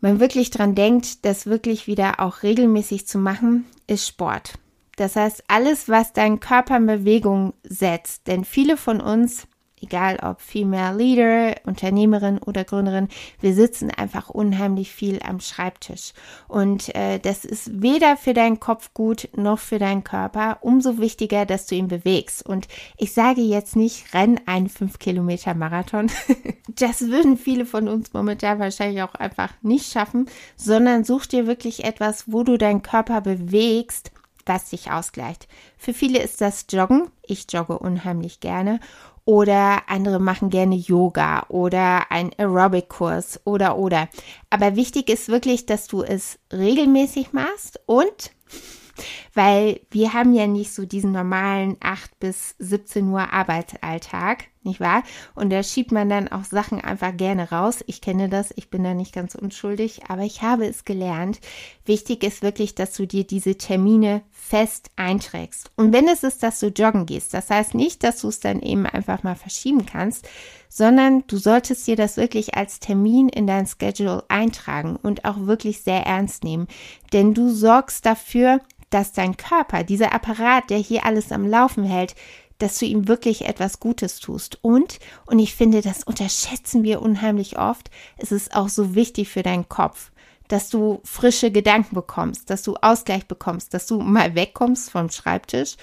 man 0.00 0.20
wirklich 0.20 0.50
dran 0.50 0.74
denkt, 0.74 1.24
das 1.24 1.46
wirklich 1.46 1.86
wieder 1.86 2.20
auch 2.20 2.42
regelmäßig 2.42 3.06
zu 3.06 3.18
machen, 3.18 3.64
ist 3.86 4.06
Sport. 4.06 4.54
Das 4.98 5.14
heißt, 5.14 5.44
alles, 5.46 5.88
was 5.88 6.12
deinen 6.12 6.40
Körper 6.40 6.76
in 6.76 6.86
Bewegung 6.86 7.54
setzt, 7.62 8.26
denn 8.26 8.44
viele 8.44 8.76
von 8.76 9.00
uns, 9.00 9.46
egal 9.80 10.18
ob 10.20 10.40
Female 10.40 10.96
Leader, 10.96 11.54
Unternehmerin 11.66 12.38
oder 12.38 12.64
Gründerin, 12.64 13.06
wir 13.40 13.54
sitzen 13.54 13.92
einfach 13.92 14.28
unheimlich 14.28 14.90
viel 14.90 15.20
am 15.22 15.38
Schreibtisch. 15.38 16.14
Und 16.48 16.92
äh, 16.96 17.20
das 17.20 17.44
ist 17.44 17.80
weder 17.80 18.16
für 18.16 18.34
deinen 18.34 18.58
Kopf 18.58 18.92
gut 18.92 19.28
noch 19.36 19.60
für 19.60 19.78
deinen 19.78 20.02
Körper. 20.02 20.58
Umso 20.62 20.98
wichtiger, 20.98 21.46
dass 21.46 21.66
du 21.66 21.76
ihn 21.76 21.86
bewegst. 21.86 22.44
Und 22.44 22.66
ich 22.96 23.12
sage 23.12 23.42
jetzt 23.42 23.76
nicht, 23.76 24.12
renn 24.14 24.40
einen 24.46 24.68
5 24.68 24.98
Kilometer 24.98 25.54
Marathon. 25.54 26.10
das 26.68 27.02
würden 27.02 27.36
viele 27.36 27.66
von 27.66 27.86
uns 27.86 28.12
momentan 28.12 28.58
wahrscheinlich 28.58 29.00
auch 29.02 29.14
einfach 29.14 29.52
nicht 29.62 29.92
schaffen, 29.92 30.28
sondern 30.56 31.04
such 31.04 31.26
dir 31.26 31.46
wirklich 31.46 31.84
etwas, 31.84 32.24
wo 32.26 32.42
du 32.42 32.58
deinen 32.58 32.82
Körper 32.82 33.20
bewegst 33.20 34.10
was 34.48 34.70
sich 34.70 34.90
ausgleicht. 34.90 35.46
Für 35.76 35.94
viele 35.94 36.22
ist 36.22 36.40
das 36.40 36.66
Joggen. 36.70 37.10
Ich 37.22 37.46
jogge 37.52 37.78
unheimlich 37.78 38.40
gerne. 38.40 38.80
Oder 39.24 39.82
andere 39.88 40.18
machen 40.20 40.48
gerne 40.48 40.74
Yoga 40.74 41.44
oder 41.50 42.10
ein 42.10 42.30
Aerobic-Kurs 42.38 43.42
oder 43.44 43.76
oder. 43.76 44.08
Aber 44.48 44.74
wichtig 44.74 45.10
ist 45.10 45.28
wirklich, 45.28 45.66
dass 45.66 45.86
du 45.86 46.02
es 46.02 46.38
regelmäßig 46.50 47.34
machst 47.34 47.78
und 47.84 48.32
weil 49.34 49.80
wir 49.90 50.14
haben 50.14 50.32
ja 50.32 50.46
nicht 50.46 50.72
so 50.72 50.86
diesen 50.86 51.12
normalen 51.12 51.76
8 51.80 52.18
bis 52.18 52.54
17 52.58 53.06
Uhr 53.08 53.30
Arbeitsalltag, 53.30 54.44
nicht 54.64 54.80
wahr? 54.80 55.02
Und 55.34 55.50
da 55.50 55.62
schiebt 55.62 55.92
man 55.92 56.08
dann 56.08 56.28
auch 56.28 56.44
Sachen 56.44 56.80
einfach 56.80 57.16
gerne 57.16 57.50
raus. 57.50 57.84
Ich 57.86 58.00
kenne 58.00 58.28
das, 58.28 58.52
ich 58.56 58.70
bin 58.70 58.84
da 58.84 58.94
nicht 58.94 59.12
ganz 59.12 59.34
unschuldig, 59.34 60.02
aber 60.08 60.22
ich 60.22 60.42
habe 60.42 60.66
es 60.66 60.84
gelernt. 60.84 61.40
Wichtig 61.84 62.24
ist 62.24 62.42
wirklich, 62.42 62.74
dass 62.74 62.92
du 62.94 63.06
dir 63.06 63.24
diese 63.24 63.56
Termine 63.56 64.22
fest 64.30 64.90
einträgst. 64.96 65.70
Und 65.76 65.92
wenn 65.92 66.08
es 66.08 66.22
ist, 66.22 66.42
dass 66.42 66.60
du 66.60 66.68
joggen 66.68 67.06
gehst, 67.06 67.34
das 67.34 67.50
heißt 67.50 67.74
nicht, 67.74 68.04
dass 68.04 68.20
du 68.20 68.28
es 68.28 68.40
dann 68.40 68.60
eben 68.60 68.86
einfach 68.86 69.22
mal 69.22 69.36
verschieben 69.36 69.86
kannst, 69.86 70.28
sondern 70.68 71.24
du 71.26 71.38
solltest 71.38 71.86
dir 71.86 71.96
das 71.96 72.16
wirklich 72.16 72.54
als 72.54 72.80
Termin 72.80 73.28
in 73.28 73.46
dein 73.46 73.66
Schedule 73.66 74.24
eintragen 74.28 74.96
und 74.96 75.24
auch 75.24 75.46
wirklich 75.46 75.82
sehr 75.82 76.02
ernst 76.06 76.44
nehmen. 76.44 76.68
Denn 77.12 77.34
du 77.34 77.50
sorgst 77.50 78.04
dafür, 78.04 78.60
dass 78.90 79.12
dein 79.12 79.36
Körper, 79.36 79.84
dieser 79.84 80.14
Apparat, 80.14 80.70
der 80.70 80.78
hier 80.78 81.04
alles 81.04 81.32
am 81.32 81.46
Laufen 81.46 81.84
hält, 81.84 82.14
dass 82.58 82.78
du 82.78 82.86
ihm 82.86 83.08
wirklich 83.08 83.46
etwas 83.46 83.80
Gutes 83.80 84.20
tust. 84.20 84.58
Und, 84.62 84.98
und 85.26 85.38
ich 85.38 85.54
finde, 85.54 85.80
das 85.80 86.04
unterschätzen 86.04 86.82
wir 86.82 87.00
unheimlich 87.00 87.58
oft, 87.58 87.90
es 88.16 88.32
ist 88.32 88.54
auch 88.54 88.68
so 88.68 88.94
wichtig 88.94 89.28
für 89.28 89.42
deinen 89.42 89.68
Kopf, 89.68 90.10
dass 90.48 90.70
du 90.70 91.00
frische 91.04 91.50
Gedanken 91.50 91.94
bekommst, 91.94 92.50
dass 92.50 92.62
du 92.62 92.76
Ausgleich 92.76 93.26
bekommst, 93.26 93.74
dass 93.74 93.86
du 93.86 94.00
mal 94.00 94.34
wegkommst 94.34 94.90
vom 94.90 95.10
Schreibtisch. 95.10 95.76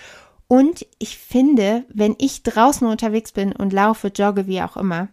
Und 0.48 0.86
ich 1.00 1.18
finde, 1.18 1.86
wenn 1.90 2.16
ich 2.20 2.44
draußen 2.44 2.88
unterwegs 2.88 3.32
bin 3.32 3.52
und 3.52 3.74
laufe, 3.74 4.10
jogge, 4.10 4.48
wie 4.48 4.62
auch 4.62 4.78
immer, 4.78 5.08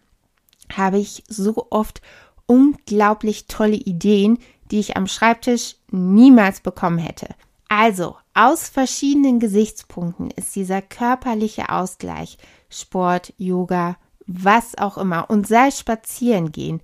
habe 0.77 0.99
ich 0.99 1.25
so 1.29 1.67
oft 1.71 2.03
unglaublich 2.47 3.47
tolle 3.47 3.77
Ideen, 3.77 4.39
die 4.71 4.81
ich 4.81 4.97
am 4.97 5.07
Schreibtisch 5.07 5.77
niemals 5.91 6.61
bekommen 6.61 6.99
hätte. 6.99 7.29
Also, 7.69 8.17
aus 8.35 8.69
verschiedenen 8.69 9.41
Gesichtspunkten 9.41 10.31
ist 10.31 10.57
dieser 10.57 10.81
körperliche 10.81 11.69
Ausgleich, 11.69 12.39
Sport, 12.71 13.35
Yoga, 13.37 13.97
was 14.27 14.79
auch 14.79 14.97
immer, 14.97 15.29
und 15.29 15.47
sei 15.47 15.71
spazieren 15.71 16.53
gehen, 16.53 16.81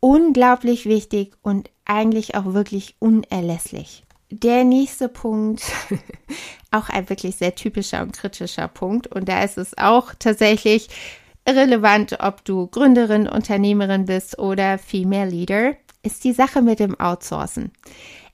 unglaublich 0.00 0.86
wichtig 0.86 1.34
und 1.42 1.70
eigentlich 1.84 2.34
auch 2.36 2.52
wirklich 2.52 2.94
unerlässlich. 3.00 4.04
Der 4.30 4.64
nächste 4.64 5.08
Punkt, 5.08 5.62
auch 6.70 6.88
ein 6.88 7.08
wirklich 7.08 7.36
sehr 7.36 7.54
typischer 7.54 8.02
und 8.02 8.12
kritischer 8.12 8.68
Punkt, 8.68 9.08
und 9.08 9.28
da 9.28 9.42
ist 9.42 9.58
es 9.58 9.76
auch 9.78 10.14
tatsächlich 10.18 10.88
relevant, 11.48 12.18
ob 12.20 12.44
du 12.44 12.66
Gründerin, 12.66 13.28
Unternehmerin 13.28 14.04
bist 14.04 14.38
oder 14.38 14.78
Female 14.78 15.30
Leader, 15.30 15.74
ist 16.02 16.24
die 16.24 16.32
Sache 16.32 16.62
mit 16.62 16.78
dem 16.80 16.98
Outsourcen. 16.98 17.72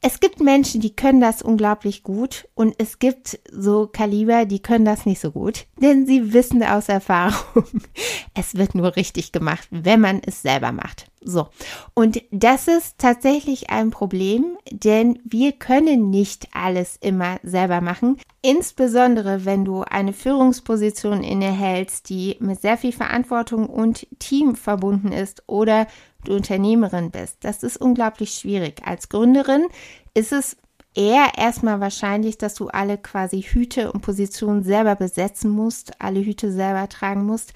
Es 0.04 0.18
gibt 0.18 0.40
Menschen, 0.40 0.80
die 0.80 0.97
können 0.97 1.21
das 1.21 1.42
unglaublich 1.42 2.02
gut 2.02 2.49
und 2.56 2.75
es 2.78 2.99
gibt 2.99 3.38
so 3.52 3.87
Kaliber, 3.87 4.47
die 4.47 4.59
können 4.59 4.85
das 4.85 5.06
nicht 5.06 5.21
so 5.21 5.30
gut, 5.30 5.66
denn 5.80 6.06
sie 6.06 6.32
wissen 6.32 6.61
aus 6.64 6.88
Erfahrung, 6.88 7.64
es 8.35 8.56
wird 8.56 8.75
nur 8.75 8.97
richtig 8.97 9.30
gemacht, 9.30 9.68
wenn 9.71 10.00
man 10.00 10.21
es 10.26 10.42
selber 10.42 10.73
macht. 10.73 11.06
So, 11.25 11.47
und 11.94 12.21
das 12.32 12.66
ist 12.66 12.99
tatsächlich 12.99 13.71
ein 13.71 13.90
Problem, 13.90 14.59
denn 14.73 15.21
wir 15.25 15.52
können 15.52 16.11
nicht 16.11 16.49
alles 16.52 16.97
immer 17.00 17.38
selber 17.44 17.80
machen. 17.80 18.18
Insbesondere 18.42 19.44
wenn 19.44 19.64
du 19.64 19.82
eine 19.82 20.12
Führungsposition 20.12 21.23
innehältst, 21.23 22.09
die 22.09 22.38
mit 22.40 22.61
sehr 22.61 22.76
viel 22.76 22.90
Verantwortung 22.90 23.68
und 23.68 24.09
Team 24.18 24.56
verbunden 24.56 25.12
ist 25.12 25.44
oder 25.47 25.87
du 26.24 26.34
Unternehmerin 26.34 27.10
bist. 27.10 27.38
Das 27.40 27.62
ist 27.62 27.76
unglaublich 27.76 28.34
schwierig. 28.34 28.82
Als 28.84 29.08
Gründerin 29.08 29.66
ist 30.14 30.32
es 30.32 30.56
eher 30.94 31.32
erstmal 31.36 31.80
wahrscheinlich, 31.80 32.38
dass 32.38 32.54
du 32.54 32.68
alle 32.68 32.98
quasi 32.98 33.42
Hüte 33.42 33.92
und 33.92 34.02
Positionen 34.02 34.62
selber 34.62 34.94
besetzen 34.94 35.50
musst, 35.50 36.00
alle 36.00 36.20
Hüte 36.20 36.52
selber 36.52 36.88
tragen 36.88 37.24
musst. 37.24 37.54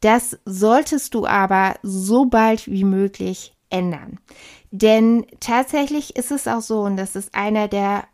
Das 0.00 0.38
solltest 0.44 1.14
du 1.14 1.26
aber 1.26 1.76
so 1.82 2.26
bald 2.26 2.66
wie 2.66 2.84
möglich 2.84 3.54
ändern. 3.70 4.18
Denn 4.70 5.26
tatsächlich 5.40 6.16
ist 6.16 6.30
es 6.30 6.46
auch 6.46 6.60
so, 6.60 6.80
und 6.80 6.96
das 6.96 7.16
ist 7.16 7.34
einer 7.34 7.68
der 7.68 8.04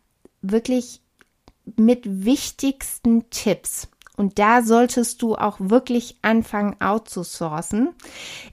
wirklich 0.42 1.00
mit 1.76 2.24
wichtigsten 2.24 3.28
Tipps, 3.30 3.88
und 4.20 4.38
da 4.38 4.60
solltest 4.60 5.22
du 5.22 5.34
auch 5.34 5.56
wirklich 5.58 6.18
anfangen 6.20 6.76
outzusourcen, 6.78 7.94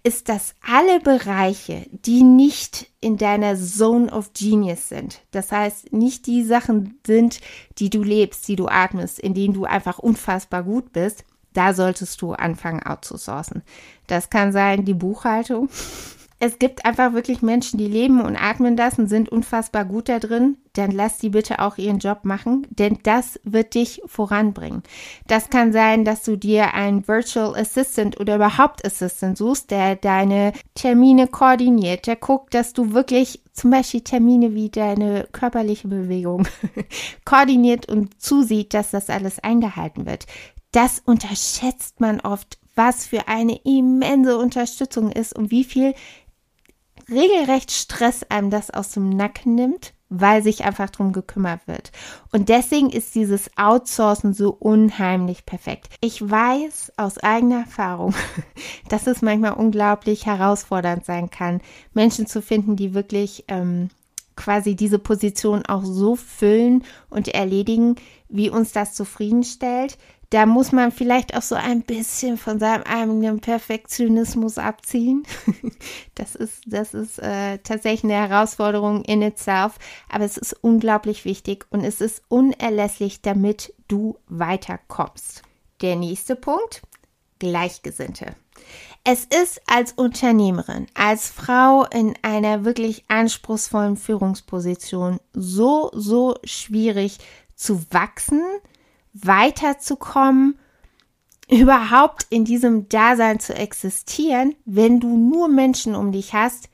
ist, 0.02 0.30
dass 0.30 0.56
alle 0.66 1.02
Bereiche, 1.02 1.86
die 1.92 2.24
nicht 2.24 2.90
in 3.02 3.18
deiner 3.18 3.58
Zone 3.58 4.10
of 4.10 4.32
Genius 4.32 4.88
sind, 4.88 5.20
das 5.32 5.52
heißt 5.52 5.92
nicht 5.92 6.26
die 6.26 6.46
Sachen 6.46 7.02
sind, 7.06 7.42
die 7.80 7.90
du 7.90 8.02
lebst, 8.02 8.48
die 8.48 8.56
du 8.56 8.70
atmest, 8.70 9.20
in 9.20 9.34
denen 9.34 9.54
du 9.54 9.66
einfach 9.66 10.00
unfassbar 10.00 10.64
gut 10.64 10.94
bist, 10.94 11.26
da 11.52 11.74
solltest 11.74 12.22
du 12.22 12.32
anfangen 12.32 12.84
outzusourcen. 12.84 13.62
Das 14.08 14.30
kann 14.30 14.54
sein 14.54 14.86
die 14.86 14.94
Buchhaltung. 14.94 15.68
Es 16.40 16.60
gibt 16.60 16.86
einfach 16.86 17.12
wirklich 17.12 17.42
Menschen, 17.42 17.78
die 17.78 17.90
leben 17.90 18.22
und 18.22 18.38
atmen 18.38 18.78
das 18.78 18.98
und 18.98 19.08
sind 19.08 19.28
unfassbar 19.28 19.84
gut 19.84 20.08
da 20.08 20.20
drin. 20.20 20.56
Dann 20.78 20.92
lass 20.92 21.18
die 21.18 21.30
bitte 21.30 21.60
auch 21.60 21.78
ihren 21.78 22.00
Job 22.00 22.20
machen, 22.24 22.68
denn 22.70 23.00
das 23.04 23.40
wird 23.44 23.74
dich 23.76 24.02
voranbringen. 24.06 24.84
Das 25.28 25.50
kann 25.50 25.74
sein, 25.74 26.06
dass 26.06 26.24
du 26.24 26.38
dir 26.38 26.74
einen 26.74 27.08
Virtual 27.08 27.56
Assistant 27.56 28.20
oder 28.20 28.36
überhaupt 28.36 28.86
Assistant 28.86 29.38
suchst, 29.38 29.72
der 29.72 29.96
deine 29.96 30.54
Termine 30.76 31.28
koordiniert, 31.28 32.08
der 32.08 32.16
guckt, 32.16 32.54
dass 32.54 32.74
du 32.74 32.94
wirklich 32.94 33.42
zum 33.54 33.72
Beispiel 33.72 34.02
Termine 34.02 34.54
wie 34.54 34.70
deine 34.70 35.28
körperliche 35.32 35.88
Bewegung 35.88 36.48
koordiniert 37.26 37.90
und 37.90 38.22
zusieht, 38.22 38.74
dass 38.74 38.92
das 38.92 39.10
alles 39.10 39.40
eingehalten 39.40 40.06
wird 40.06 40.26
das 40.72 41.02
unterschätzt 41.04 42.00
man 42.02 42.20
oft, 42.22 42.60
was 42.76 43.08
für 43.08 43.28
eine 43.28 43.60
immense 43.64 44.38
Unterstützung 44.38 45.12
ist 45.12 45.36
und 45.36 45.50
wie 45.50 45.64
viel 45.64 45.96
regelrecht 47.10 47.72
Stress 47.72 48.24
einem 48.30 48.50
das 48.52 48.70
aus 48.70 48.92
dem 48.92 49.10
Nacken 49.10 49.56
nimmt, 49.56 49.94
weil 50.10 50.42
sich 50.42 50.64
einfach 50.64 50.90
drum 50.90 51.12
gekümmert 51.12 51.68
wird. 51.68 51.92
Und 52.32 52.50
deswegen 52.50 52.90
ist 52.90 53.16
dieses 53.16 53.50
Outsourcen 53.58 54.34
so 54.34 54.52
unheimlich 54.52 55.46
perfekt. 55.46 55.90
Ich 56.02 56.28
weiß 56.28 56.94
aus 56.98 57.18
eigener 57.18 57.62
Erfahrung, 57.62 58.14
dass 58.90 59.08
es 59.08 59.22
manchmal 59.22 59.54
unglaublich 59.54 60.26
herausfordernd 60.26 61.06
sein 61.06 61.30
kann, 61.30 61.62
Menschen 61.94 62.28
zu 62.28 62.42
finden, 62.42 62.76
die 62.76 62.94
wirklich 62.94 63.46
ähm, 63.48 63.90
quasi 64.36 64.76
diese 64.76 65.00
Position 65.00 65.66
auch 65.66 65.84
so 65.84 66.16
füllen 66.16 66.84
und 67.10 67.28
erledigen, 67.28 67.96
wie 68.30 68.50
uns 68.50 68.72
das 68.72 68.94
zufriedenstellt 68.94 69.98
da 70.30 70.46
muss 70.46 70.72
man 70.72 70.92
vielleicht 70.92 71.36
auch 71.36 71.42
so 71.42 71.56
ein 71.56 71.84
bisschen 71.84 72.38
von 72.38 72.60
seinem 72.60 72.84
eigenen 72.84 73.40
Perfektionismus 73.40 74.58
abziehen. 74.58 75.24
Das 76.16 76.34
ist, 76.34 76.64
das 76.66 76.96
ist 76.96 77.20
äh, 77.20 77.60
tatsächlich 77.60 78.04
eine 78.04 78.28
Herausforderung 78.28 79.06
in 79.06 79.22
itself, 79.22 79.78
aber 80.10 80.26
es 80.26 80.36
ist 80.36 80.54
unglaublich 80.62 81.26
wichtig 81.26 81.68
und 81.70 81.84
es 81.84 82.02
ist 82.02 82.24
unerlässlich, 82.28 83.22
damit 83.22 83.72
du 83.88 84.18
weiterkommst. 84.28 85.44
Der 85.82 85.96
nächste 85.96 86.36
Punkt, 86.36 86.82
Gleichgesinnte. 87.38 88.36
Es 89.04 89.26
ist 89.26 89.62
als 89.68 89.94
Unternehmerin, 89.94 90.88
als 90.96 91.30
Frau 91.30 91.86
in 91.86 92.16
einer 92.24 92.66
wirklich 92.66 93.06
anspruchsvollen 93.10 93.96
Führungsposition 93.96 95.20
so, 95.34 95.92
so 95.94 96.36
schwierig 96.44 97.20
zu 97.56 97.80
wachsen, 97.92 98.42
weiterzukommen, 99.24 100.58
überhaupt 101.50 102.28
in 102.30 102.46
diesem 102.46 102.90
Dasein 102.90 103.40
zu 103.40 103.54
existieren, 103.56 104.56
wenn 104.66 105.00
du 105.00 105.18
nur 105.18 105.48
Menschen 105.48 105.96
um 105.96 106.12
dich 106.12 106.34
hast, 106.34 106.70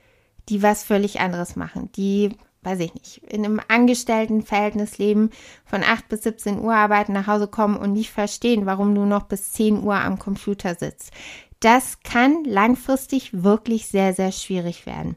die 0.48 0.62
was 0.62 0.82
völlig 0.84 1.20
anderes 1.20 1.56
machen, 1.56 1.90
die, 1.92 2.30
weiß 2.62 2.80
ich 2.80 2.92
nicht, 2.94 3.18
in 3.24 3.44
einem 3.44 3.60
Angestelltenverhältnis 3.68 4.98
leben, 4.98 5.30
von 5.64 5.82
8 5.82 6.08
bis 6.08 6.24
17 6.24 6.58
Uhr 6.58 6.74
arbeiten, 6.74 7.12
nach 7.12 7.28
Hause 7.28 7.46
kommen 7.46 7.76
und 7.76 7.92
nicht 7.92 8.10
verstehen, 8.10 8.66
warum 8.66 8.94
du 8.94 9.04
noch 9.04 9.24
bis 9.24 9.52
10 9.52 9.82
Uhr 9.82 9.94
am 9.94 10.18
Computer 10.18 10.74
sitzt. 10.74 11.12
Das 11.60 12.00
kann 12.02 12.44
langfristig 12.44 13.42
wirklich 13.44 13.86
sehr, 13.86 14.12
sehr 14.12 14.32
schwierig 14.32 14.86
werden. 14.86 15.16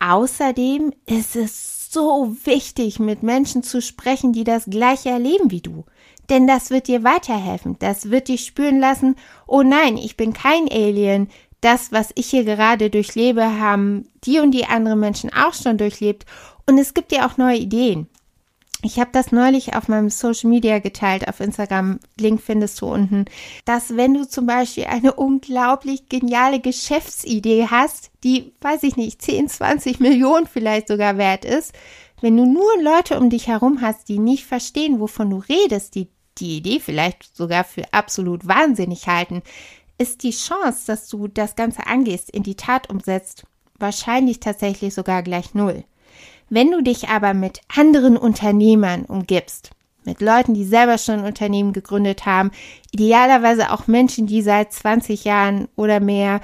Außerdem 0.00 0.92
ist 1.06 1.34
es 1.34 1.90
so 1.90 2.36
wichtig, 2.44 3.00
mit 3.00 3.22
Menschen 3.22 3.62
zu 3.62 3.80
sprechen, 3.80 4.32
die 4.32 4.44
das 4.44 4.66
gleiche 4.66 5.08
erleben 5.08 5.50
wie 5.50 5.62
du 5.62 5.84
denn 6.30 6.46
das 6.46 6.70
wird 6.70 6.88
dir 6.88 7.04
weiterhelfen. 7.04 7.76
Das 7.78 8.10
wird 8.10 8.28
dich 8.28 8.44
spüren 8.44 8.80
lassen, 8.80 9.16
oh 9.46 9.62
nein, 9.62 9.96
ich 9.96 10.16
bin 10.16 10.32
kein 10.32 10.68
Alien. 10.70 11.28
Das, 11.60 11.90
was 11.90 12.10
ich 12.14 12.28
hier 12.30 12.44
gerade 12.44 12.90
durchlebe, 12.90 13.58
haben 13.58 14.08
die 14.24 14.38
und 14.38 14.52
die 14.52 14.66
anderen 14.66 15.00
Menschen 15.00 15.32
auch 15.32 15.54
schon 15.54 15.78
durchlebt. 15.78 16.24
Und 16.66 16.78
es 16.78 16.94
gibt 16.94 17.10
dir 17.10 17.26
auch 17.26 17.36
neue 17.36 17.58
Ideen. 17.58 18.08
Ich 18.84 19.00
habe 19.00 19.10
das 19.12 19.32
neulich 19.32 19.74
auf 19.74 19.88
meinem 19.88 20.08
Social 20.08 20.50
Media 20.50 20.78
geteilt, 20.78 21.26
auf 21.26 21.40
Instagram, 21.40 21.98
Link 22.16 22.40
findest 22.40 22.80
du 22.80 22.86
unten, 22.86 23.24
dass 23.64 23.96
wenn 23.96 24.14
du 24.14 24.28
zum 24.28 24.46
Beispiel 24.46 24.84
eine 24.84 25.14
unglaublich 25.14 26.08
geniale 26.08 26.60
Geschäftsidee 26.60 27.66
hast, 27.68 28.12
die, 28.22 28.52
weiß 28.60 28.84
ich 28.84 28.96
nicht, 28.96 29.20
10, 29.20 29.48
20 29.48 29.98
Millionen 29.98 30.46
vielleicht 30.46 30.86
sogar 30.86 31.18
wert 31.18 31.44
ist, 31.44 31.74
wenn 32.20 32.36
du 32.36 32.46
nur 32.46 32.70
Leute 32.80 33.18
um 33.18 33.30
dich 33.30 33.48
herum 33.48 33.80
hast, 33.80 34.08
die 34.08 34.20
nicht 34.20 34.46
verstehen, 34.46 35.00
wovon 35.00 35.30
du 35.30 35.38
redest, 35.38 35.96
die 35.96 36.08
die 36.40 36.56
Idee 36.56 36.80
vielleicht 36.80 37.36
sogar 37.36 37.64
für 37.64 37.84
absolut 37.92 38.46
wahnsinnig 38.46 39.06
halten, 39.06 39.42
ist 39.98 40.22
die 40.22 40.30
Chance, 40.30 40.86
dass 40.86 41.08
du 41.08 41.28
das 41.28 41.56
Ganze 41.56 41.86
angehst, 41.86 42.30
in 42.30 42.42
die 42.42 42.54
Tat 42.54 42.88
umsetzt, 42.88 43.44
wahrscheinlich 43.78 44.40
tatsächlich 44.40 44.94
sogar 44.94 45.22
gleich 45.22 45.54
null. 45.54 45.84
Wenn 46.50 46.70
du 46.70 46.82
dich 46.82 47.08
aber 47.08 47.34
mit 47.34 47.60
anderen 47.74 48.16
Unternehmern 48.16 49.04
umgibst, 49.04 49.70
mit 50.04 50.20
Leuten, 50.20 50.54
die 50.54 50.64
selber 50.64 50.96
schon 50.96 51.20
ein 51.20 51.26
Unternehmen 51.26 51.72
gegründet 51.72 52.24
haben, 52.24 52.50
idealerweise 52.92 53.72
auch 53.72 53.86
Menschen, 53.86 54.26
die 54.26 54.40
seit 54.40 54.72
20 54.72 55.24
Jahren 55.24 55.68
oder 55.76 56.00
mehr 56.00 56.40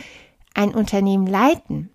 ein 0.53 0.75
Unternehmen 0.75 1.27
leiten, 1.27 1.91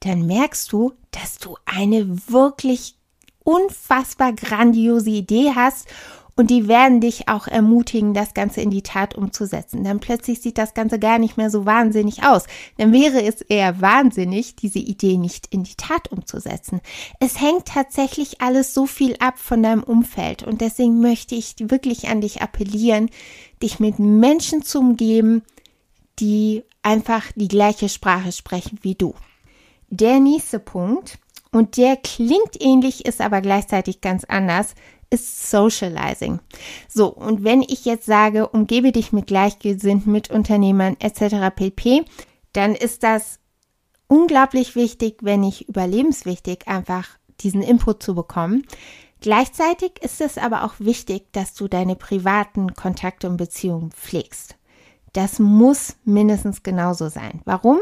dann 0.00 0.26
merkst 0.26 0.70
du, 0.72 0.92
dass 1.10 1.38
du 1.38 1.56
eine 1.64 2.06
wirklich 2.28 2.96
unfassbar 3.44 4.32
grandiose 4.32 5.10
Idee 5.10 5.52
hast 5.54 5.88
und 6.34 6.48
die 6.50 6.66
werden 6.66 7.00
dich 7.00 7.28
auch 7.28 7.46
ermutigen, 7.46 8.14
das 8.14 8.32
Ganze 8.32 8.62
in 8.62 8.70
die 8.70 8.82
Tat 8.82 9.14
umzusetzen. 9.14 9.84
Dann 9.84 10.00
plötzlich 10.00 10.40
sieht 10.40 10.56
das 10.56 10.72
Ganze 10.72 10.98
gar 10.98 11.18
nicht 11.18 11.36
mehr 11.36 11.50
so 11.50 11.66
wahnsinnig 11.66 12.24
aus. 12.24 12.44
Dann 12.78 12.92
wäre 12.92 13.22
es 13.22 13.42
eher 13.42 13.82
wahnsinnig, 13.82 14.56
diese 14.56 14.78
Idee 14.78 15.18
nicht 15.18 15.48
in 15.48 15.62
die 15.62 15.74
Tat 15.74 16.10
umzusetzen. 16.10 16.80
Es 17.20 17.38
hängt 17.38 17.66
tatsächlich 17.66 18.40
alles 18.40 18.72
so 18.72 18.86
viel 18.86 19.16
ab 19.18 19.38
von 19.38 19.62
deinem 19.62 19.82
Umfeld. 19.82 20.42
Und 20.42 20.62
deswegen 20.62 21.00
möchte 21.00 21.34
ich 21.34 21.54
wirklich 21.58 22.08
an 22.08 22.22
dich 22.22 22.40
appellieren, 22.40 23.10
dich 23.62 23.78
mit 23.78 23.98
Menschen 23.98 24.62
zu 24.62 24.78
umgeben, 24.78 25.42
die 26.18 26.64
einfach 26.82 27.24
die 27.34 27.48
gleiche 27.48 27.90
Sprache 27.90 28.32
sprechen 28.32 28.78
wie 28.80 28.94
du. 28.94 29.14
Der 29.90 30.18
nächste 30.18 30.58
Punkt, 30.58 31.18
und 31.50 31.76
der 31.76 31.96
klingt 31.96 32.60
ähnlich, 32.60 33.04
ist 33.04 33.20
aber 33.20 33.42
gleichzeitig 33.42 34.00
ganz 34.00 34.24
anders, 34.24 34.74
ist 35.12 35.50
Socializing. 35.50 36.40
So, 36.88 37.08
und 37.08 37.44
wenn 37.44 37.62
ich 37.62 37.84
jetzt 37.84 38.06
sage, 38.06 38.48
umgebe 38.48 38.92
dich 38.92 39.12
mit 39.12 39.26
Gleichgesinnten, 39.26 40.10
mit 40.10 40.30
Unternehmern 40.30 40.96
etc. 40.98 41.54
pp., 41.54 42.04
dann 42.52 42.74
ist 42.74 43.02
das 43.02 43.38
unglaublich 44.08 44.74
wichtig, 44.74 45.18
wenn 45.22 45.40
nicht 45.40 45.68
überlebenswichtig, 45.68 46.66
einfach 46.66 47.08
diesen 47.40 47.62
Input 47.62 48.02
zu 48.02 48.14
bekommen. 48.14 48.66
Gleichzeitig 49.20 50.02
ist 50.02 50.20
es 50.20 50.36
aber 50.36 50.64
auch 50.64 50.74
wichtig, 50.78 51.32
dass 51.32 51.54
du 51.54 51.68
deine 51.68 51.94
privaten 51.94 52.74
Kontakte 52.74 53.28
und 53.28 53.36
Beziehungen 53.36 53.92
pflegst. 53.92 54.56
Das 55.12 55.38
muss 55.38 55.96
mindestens 56.04 56.62
genauso 56.62 57.08
sein. 57.08 57.42
Warum? 57.44 57.80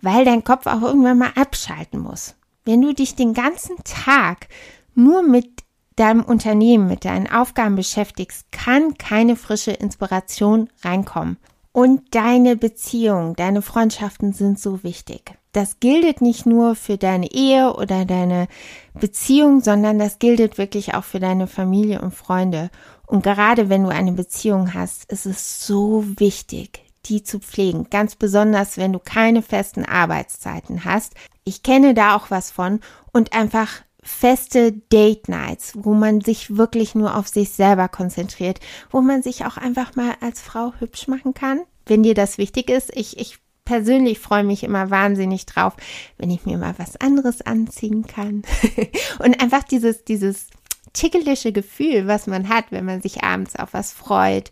Weil 0.00 0.24
dein 0.24 0.44
Kopf 0.44 0.66
auch 0.66 0.82
irgendwann 0.82 1.18
mal 1.18 1.32
abschalten 1.36 2.00
muss. 2.00 2.34
Wenn 2.64 2.82
du 2.82 2.92
dich 2.92 3.14
den 3.14 3.34
ganzen 3.34 3.76
Tag 3.84 4.48
nur 4.94 5.22
mit 5.22 5.62
deinem 5.96 6.22
Unternehmen, 6.22 6.88
mit 6.88 7.04
deinen 7.04 7.30
Aufgaben 7.30 7.76
beschäftigst, 7.76 8.50
kann 8.52 8.96
keine 8.98 9.36
frische 9.36 9.72
Inspiration 9.72 10.68
reinkommen. 10.82 11.36
Und 11.72 12.14
deine 12.14 12.56
Beziehungen, 12.56 13.34
deine 13.34 13.62
Freundschaften 13.62 14.32
sind 14.32 14.58
so 14.58 14.82
wichtig. 14.82 15.36
das 15.52 15.80
gilt 15.80 16.22
nicht 16.22 16.46
nur 16.46 16.74
für 16.74 16.96
deine 16.96 17.30
Ehe 17.30 17.74
oder 17.74 18.04
deine 18.06 18.48
Beziehung, 18.94 19.60
sondern 19.60 19.98
das 19.98 20.18
gilt 20.18 20.58
wirklich 20.58 20.94
auch 20.94 21.04
für 21.04 21.20
deine 21.20 21.46
Familie 21.46 22.00
und 22.00 22.14
Freunde. 22.14 22.70
Und 23.06 23.22
gerade 23.22 23.68
wenn 23.68 23.84
du 23.84 23.90
eine 23.90 24.12
Beziehung 24.12 24.72
hast, 24.72 25.04
ist 25.12 25.26
es 25.26 25.66
so 25.66 26.04
wichtig, 26.16 26.82
die 27.04 27.22
zu 27.22 27.38
pflegen. 27.38 27.88
Ganz 27.90 28.16
besonders, 28.16 28.78
wenn 28.78 28.94
du 28.94 28.98
keine 28.98 29.42
festen 29.42 29.84
Arbeitszeiten 29.84 30.86
hast. 30.86 31.14
Ich 31.44 31.62
kenne 31.62 31.92
da 31.92 32.16
auch 32.16 32.30
was 32.30 32.50
von 32.50 32.80
und 33.12 33.34
einfach 33.34 33.68
feste 34.02 34.72
Date 34.72 35.28
Nights, 35.28 35.72
wo 35.76 35.94
man 35.94 36.20
sich 36.20 36.56
wirklich 36.56 36.94
nur 36.94 37.16
auf 37.16 37.28
sich 37.28 37.50
selber 37.50 37.88
konzentriert, 37.88 38.58
wo 38.90 39.00
man 39.00 39.22
sich 39.22 39.44
auch 39.44 39.56
einfach 39.56 39.94
mal 39.94 40.14
als 40.20 40.40
Frau 40.40 40.72
hübsch 40.78 41.06
machen 41.06 41.34
kann. 41.34 41.62
Wenn 41.86 42.02
dir 42.02 42.14
das 42.14 42.38
wichtig 42.38 42.68
ist, 42.68 42.94
ich, 42.96 43.18
ich 43.18 43.38
persönlich 43.64 44.18
freue 44.18 44.44
mich 44.44 44.64
immer 44.64 44.90
wahnsinnig 44.90 45.46
drauf, 45.46 45.76
wenn 46.18 46.30
ich 46.30 46.44
mir 46.44 46.58
mal 46.58 46.74
was 46.78 46.96
anderes 46.96 47.42
anziehen 47.42 48.06
kann. 48.06 48.42
und 49.20 49.40
einfach 49.40 49.62
dieses, 49.62 50.04
dieses 50.04 50.48
ticklische 50.92 51.52
Gefühl, 51.52 52.06
was 52.06 52.26
man 52.26 52.48
hat, 52.48 52.66
wenn 52.70 52.84
man 52.84 53.02
sich 53.02 53.22
abends 53.22 53.56
auf 53.56 53.72
was 53.72 53.92
freut, 53.92 54.50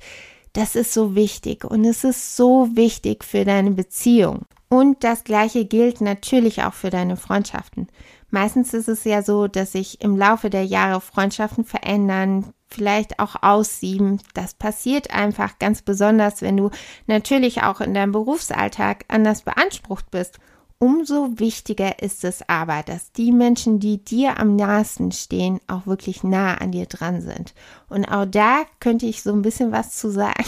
das 0.52 0.74
ist 0.74 0.92
so 0.92 1.14
wichtig 1.14 1.64
und 1.64 1.84
es 1.84 2.04
ist 2.04 2.36
so 2.36 2.68
wichtig 2.74 3.24
für 3.24 3.44
deine 3.44 3.72
Beziehung. 3.72 4.46
Und 4.68 5.02
das 5.02 5.24
gleiche 5.24 5.64
gilt 5.64 6.00
natürlich 6.00 6.62
auch 6.62 6.74
für 6.74 6.90
deine 6.90 7.16
Freundschaften. 7.16 7.88
Meistens 8.30 8.74
ist 8.74 8.88
es 8.88 9.04
ja 9.04 9.22
so, 9.22 9.48
dass 9.48 9.72
sich 9.72 10.00
im 10.00 10.16
Laufe 10.16 10.50
der 10.50 10.64
Jahre 10.64 11.00
Freundschaften 11.00 11.64
verändern, 11.64 12.52
vielleicht 12.68 13.18
auch 13.18 13.42
aussieben. 13.42 14.20
Das 14.34 14.54
passiert 14.54 15.12
einfach 15.12 15.58
ganz 15.58 15.82
besonders, 15.82 16.40
wenn 16.40 16.56
du 16.56 16.70
natürlich 17.06 17.62
auch 17.62 17.80
in 17.80 17.94
deinem 17.94 18.12
Berufsalltag 18.12 19.04
anders 19.08 19.42
beansprucht 19.42 20.10
bist. 20.10 20.38
Umso 20.82 21.38
wichtiger 21.38 22.00
ist 22.02 22.24
es 22.24 22.48
aber, 22.48 22.82
dass 22.82 23.12
die 23.12 23.32
Menschen, 23.32 23.80
die 23.80 24.02
dir 24.02 24.38
am 24.38 24.56
nahesten 24.56 25.12
stehen, 25.12 25.60
auch 25.66 25.86
wirklich 25.86 26.24
nah 26.24 26.54
an 26.54 26.72
dir 26.72 26.86
dran 26.86 27.20
sind. 27.20 27.52
Und 27.90 28.06
auch 28.06 28.24
da 28.24 28.62
könnte 28.78 29.04
ich 29.04 29.22
so 29.22 29.30
ein 29.30 29.42
bisschen 29.42 29.72
was 29.72 29.98
zu 29.98 30.10
sagen. 30.10 30.42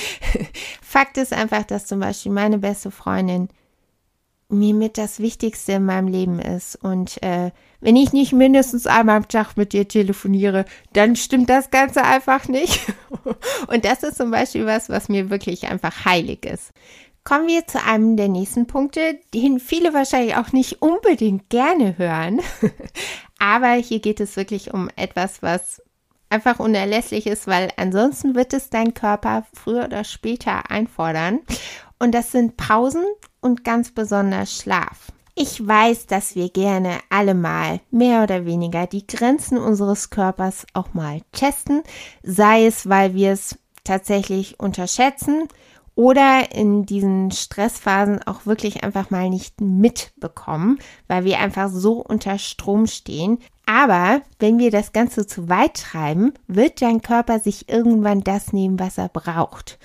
Fakt 0.80 1.16
ist 1.16 1.32
einfach, 1.32 1.64
dass 1.64 1.86
zum 1.86 1.98
Beispiel 1.98 2.30
meine 2.30 2.58
beste 2.58 2.92
Freundin 2.92 3.48
mir 4.48 4.74
mit 4.74 4.96
das 4.96 5.20
Wichtigste 5.20 5.72
in 5.72 5.84
meinem 5.84 6.08
Leben 6.08 6.38
ist. 6.38 6.76
Und 6.76 7.22
äh, 7.22 7.50
wenn 7.80 7.96
ich 7.96 8.12
nicht 8.12 8.32
mindestens 8.32 8.86
einmal 8.86 9.18
am 9.18 9.28
Tag 9.28 9.56
mit 9.56 9.72
dir 9.72 9.86
telefoniere, 9.86 10.64
dann 10.92 11.16
stimmt 11.16 11.50
das 11.50 11.70
Ganze 11.70 12.02
einfach 12.02 12.48
nicht. 12.48 12.80
Und 13.68 13.84
das 13.84 14.02
ist 14.02 14.16
zum 14.16 14.30
Beispiel 14.30 14.66
was, 14.66 14.88
was 14.88 15.08
mir 15.08 15.30
wirklich 15.30 15.68
einfach 15.68 16.04
heilig 16.04 16.46
ist. 16.46 16.72
Kommen 17.24 17.46
wir 17.46 17.66
zu 17.66 17.82
einem 17.84 18.16
der 18.16 18.28
nächsten 18.28 18.66
Punkte, 18.66 19.18
den 19.34 19.60
viele 19.60 19.92
wahrscheinlich 19.92 20.36
auch 20.36 20.52
nicht 20.52 20.80
unbedingt 20.80 21.50
gerne 21.50 21.98
hören. 21.98 22.40
Aber 23.38 23.72
hier 23.72 24.00
geht 24.00 24.20
es 24.20 24.36
wirklich 24.36 24.72
um 24.72 24.88
etwas, 24.96 25.42
was 25.42 25.82
einfach 26.30 26.58
unerlässlich 26.58 27.26
ist, 27.26 27.46
weil 27.46 27.70
ansonsten 27.76 28.34
wird 28.34 28.52
es 28.52 28.70
dein 28.70 28.94
Körper 28.94 29.46
früher 29.52 29.84
oder 29.84 30.04
später 30.04 30.70
einfordern. 30.70 31.40
Und 31.98 32.14
das 32.14 32.32
sind 32.32 32.56
Pausen 32.56 33.04
und 33.40 33.64
ganz 33.64 33.92
besonders 33.92 34.56
Schlaf. 34.56 35.12
Ich 35.34 35.64
weiß, 35.64 36.06
dass 36.06 36.34
wir 36.34 36.48
gerne 36.48 36.98
alle 37.10 37.34
mal 37.34 37.80
mehr 37.92 38.24
oder 38.24 38.44
weniger 38.44 38.88
die 38.88 39.06
Grenzen 39.06 39.56
unseres 39.56 40.10
Körpers 40.10 40.66
auch 40.74 40.94
mal 40.94 41.20
testen, 41.30 41.82
sei 42.24 42.66
es, 42.66 42.88
weil 42.88 43.14
wir 43.14 43.32
es 43.32 43.56
tatsächlich 43.84 44.58
unterschätzen 44.58 45.46
oder 45.94 46.52
in 46.52 46.86
diesen 46.86 47.30
Stressphasen 47.30 48.22
auch 48.22 48.46
wirklich 48.46 48.84
einfach 48.84 49.10
mal 49.10 49.30
nicht 49.30 49.60
mitbekommen, 49.60 50.78
weil 51.06 51.24
wir 51.24 51.38
einfach 51.38 51.70
so 51.70 51.94
unter 51.94 52.38
Strom 52.38 52.86
stehen. 52.86 53.38
Aber 53.70 54.22
wenn 54.38 54.58
wir 54.58 54.70
das 54.70 54.94
Ganze 54.94 55.26
zu 55.26 55.50
weit 55.50 55.74
treiben, 55.74 56.32
wird 56.46 56.80
dein 56.80 57.02
Körper 57.02 57.38
sich 57.38 57.68
irgendwann 57.68 58.24
das 58.24 58.54
nehmen, 58.54 58.80
was 58.80 58.96
er 58.96 59.10
braucht. 59.10 59.78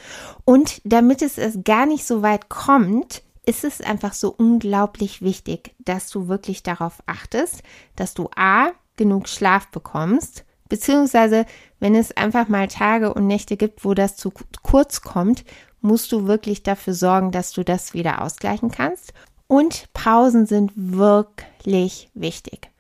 Und 0.46 0.80
damit 0.86 1.22
es 1.22 1.38
es 1.38 1.65
gar 1.65 1.86
nicht 1.86 2.06
so 2.06 2.22
weit 2.22 2.48
kommt, 2.48 3.24
ist 3.46 3.65
es 3.65 3.82
einfach 3.82 4.13
so 4.13 4.34
unglaublich 4.34 5.22
wichtig, 5.22 5.76
dass 5.80 6.10
du 6.10 6.30
wirklich 6.30 6.63
darauf 6.63 7.04
achtest, 7.08 7.62
dass 7.98 8.13
du 8.13 8.30
A, 8.38 8.69
genug 8.96 9.28
Schlaf 9.28 9.67
bekommst, 9.67 10.46
beziehungsweise 10.69 11.46
wenn 11.82 11.93
es 11.93 12.15
einfach 12.15 12.48
mal 12.48 12.69
Tage 12.69 13.13
und 13.13 13.28
Nächte 13.28 13.58
gibt, 13.58 13.84
wo 13.84 13.93
das 13.93 14.15
zu 14.15 14.32
kurz 14.62 15.02
kommt, 15.02 15.43
musst 15.82 16.10
du 16.13 16.26
wirklich 16.26 16.63
dafür 16.63 16.93
sorgen, 16.93 17.32
dass 17.32 17.52
du 17.52 17.65
das 17.65 17.93
wieder 17.93 18.22
ausgleichen 18.22 18.72
kannst. 18.72 19.13
Und 19.48 19.91
Pausen 19.91 20.46
sind 20.46 20.72
wirklich 20.74 22.10
wichtig. 22.13 22.73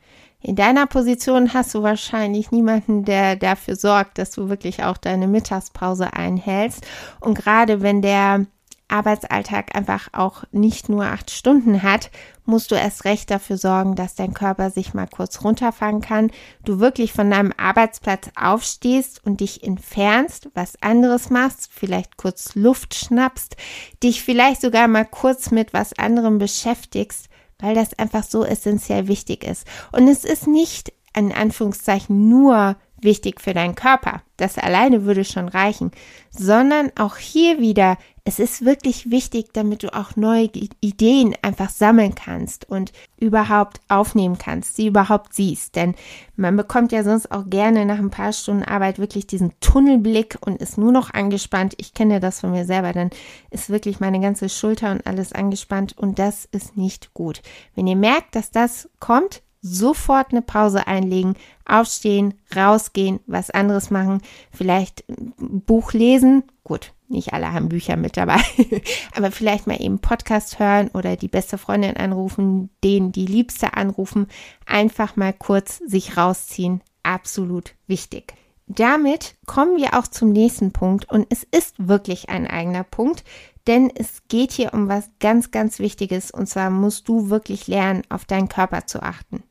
In 0.45 0.57
deiner 0.57 0.87
Position 0.87 1.53
hast 1.53 1.73
du 1.73 1.83
wahrscheinlich 1.83 2.51
niemanden, 2.51 3.05
der 3.05 3.37
dafür 3.37 3.77
sorgt, 3.77 4.17
dass 4.17 4.31
du 4.31 4.49
wirklich 4.49 4.83
auch 4.83 4.97
deine 4.97 5.25
Mittagspause 5.25 6.11
einhältst. 6.11 6.85
Und 7.21 7.35
gerade 7.35 7.81
wenn 7.81 8.01
der 8.01 8.45
Arbeitsalltag 8.89 9.73
einfach 9.73 10.09
auch 10.11 10.43
nicht 10.51 10.89
nur 10.89 11.05
acht 11.05 11.31
Stunden 11.31 11.81
hat, 11.81 12.11
musst 12.43 12.71
du 12.71 12.75
erst 12.75 13.05
recht 13.05 13.31
dafür 13.31 13.57
sorgen, 13.57 13.95
dass 13.95 14.15
dein 14.15 14.33
Körper 14.33 14.69
sich 14.69 14.93
mal 14.93 15.07
kurz 15.07 15.45
runterfangen 15.45 16.01
kann, 16.01 16.29
du 16.65 16.81
wirklich 16.81 17.13
von 17.13 17.31
deinem 17.31 17.53
Arbeitsplatz 17.55 18.29
aufstehst 18.35 19.25
und 19.25 19.39
dich 19.39 19.63
entfernst, 19.63 20.49
was 20.53 20.79
anderes 20.81 21.29
machst, 21.29 21.69
vielleicht 21.71 22.17
kurz 22.17 22.53
Luft 22.55 22.95
schnappst, 22.95 23.55
dich 24.03 24.21
vielleicht 24.21 24.59
sogar 24.59 24.89
mal 24.89 25.05
kurz 25.05 25.51
mit 25.51 25.73
was 25.73 25.97
anderem 25.97 26.37
beschäftigst, 26.37 27.29
weil 27.63 27.75
das 27.75 27.97
einfach 27.97 28.25
so 28.25 28.43
essentiell 28.43 29.07
wichtig 29.07 29.45
ist. 29.45 29.65
Und 29.93 30.09
es 30.09 30.25
ist 30.25 30.47
nicht 30.47 30.91
in 31.15 31.31
Anführungszeichen 31.31 32.27
nur 32.27 32.75
wichtig 32.99 33.39
für 33.39 33.53
deinen 33.53 33.75
Körper. 33.75 34.21
Das 34.35 34.57
alleine 34.57 35.05
würde 35.05 35.23
schon 35.23 35.47
reichen, 35.47 35.91
sondern 36.29 36.91
auch 36.97 37.15
hier 37.15 37.59
wieder 37.59 37.97
es 38.25 38.39
ist 38.39 38.63
wirklich 38.63 39.11
wichtig, 39.11 39.47
damit 39.51 39.83
du 39.83 39.93
auch 39.93 40.15
neue 40.15 40.49
Ideen 40.79 41.35
einfach 41.41 41.69
sammeln 41.69 42.15
kannst 42.15 42.69
und 42.69 42.93
überhaupt 43.19 43.81
aufnehmen 43.89 44.37
kannst, 44.37 44.77
sie 44.77 44.87
überhaupt 44.87 45.33
siehst. 45.33 45.75
Denn 45.75 45.93
man 46.37 46.55
bekommt 46.55 46.93
ja 46.93 47.03
sonst 47.03 47.31
auch 47.31 47.49
gerne 47.49 47.85
nach 47.85 47.99
ein 47.99 48.11
paar 48.11 48.31
Stunden 48.31 48.63
Arbeit 48.63 48.97
wirklich 48.97 49.27
diesen 49.27 49.51
Tunnelblick 49.59 50.37
und 50.39 50.61
ist 50.61 50.77
nur 50.77 50.93
noch 50.93 51.13
angespannt. 51.13 51.73
Ich 51.77 51.93
kenne 51.93 52.21
das 52.21 52.39
von 52.39 52.51
mir 52.51 52.65
selber, 52.65 52.93
dann 52.93 53.09
ist 53.51 53.69
wirklich 53.69 53.99
meine 53.99 54.21
ganze 54.21 54.47
Schulter 54.47 54.91
und 54.91 55.05
alles 55.05 55.33
angespannt 55.33 55.97
und 55.97 56.17
das 56.17 56.45
ist 56.45 56.77
nicht 56.77 57.13
gut. 57.13 57.41
Wenn 57.75 57.87
ihr 57.87 57.97
merkt, 57.97 58.35
dass 58.35 58.51
das 58.51 58.89
kommt, 59.01 59.41
sofort 59.61 60.31
eine 60.31 60.41
Pause 60.41 60.87
einlegen, 60.87 61.35
aufstehen, 61.65 62.35
rausgehen, 62.55 63.19
was 63.27 63.49
anderes 63.49 63.91
machen, 63.91 64.21
vielleicht 64.51 65.03
ein 65.09 65.61
Buch 65.61 65.93
lesen. 65.93 66.43
Gut, 66.63 66.93
nicht 67.13 67.33
alle 67.33 67.53
haben 67.53 67.69
Bücher 67.69 67.95
mit 67.95 68.17
dabei, 68.17 68.41
aber 69.15 69.31
vielleicht 69.31 69.67
mal 69.67 69.81
eben 69.81 69.99
Podcast 69.99 70.59
hören 70.59 70.89
oder 70.93 71.15
die 71.15 71.27
beste 71.27 71.57
Freundin 71.57 71.95
anrufen, 71.95 72.69
den 72.83 73.11
die 73.11 73.25
Liebste 73.25 73.75
anrufen, 73.75 74.27
einfach 74.65 75.15
mal 75.15 75.33
kurz 75.33 75.77
sich 75.77 76.17
rausziehen. 76.17 76.81
Absolut 77.03 77.75
wichtig. 77.87 78.33
Damit 78.67 79.35
kommen 79.45 79.77
wir 79.77 79.97
auch 79.97 80.07
zum 80.07 80.31
nächsten 80.31 80.71
Punkt 80.71 81.09
und 81.09 81.27
es 81.29 81.43
ist 81.43 81.75
wirklich 81.87 82.29
ein 82.29 82.47
eigener 82.47 82.83
Punkt, 82.83 83.23
denn 83.67 83.91
es 83.93 84.23
geht 84.27 84.51
hier 84.51 84.73
um 84.73 84.87
was 84.87 85.09
ganz, 85.19 85.51
ganz 85.51 85.79
Wichtiges 85.79 86.31
und 86.31 86.47
zwar 86.47 86.69
musst 86.69 87.07
du 87.07 87.29
wirklich 87.29 87.67
lernen, 87.67 88.03
auf 88.09 88.25
deinen 88.25 88.49
Körper 88.49 88.85
zu 88.85 89.01
achten. 89.01 89.43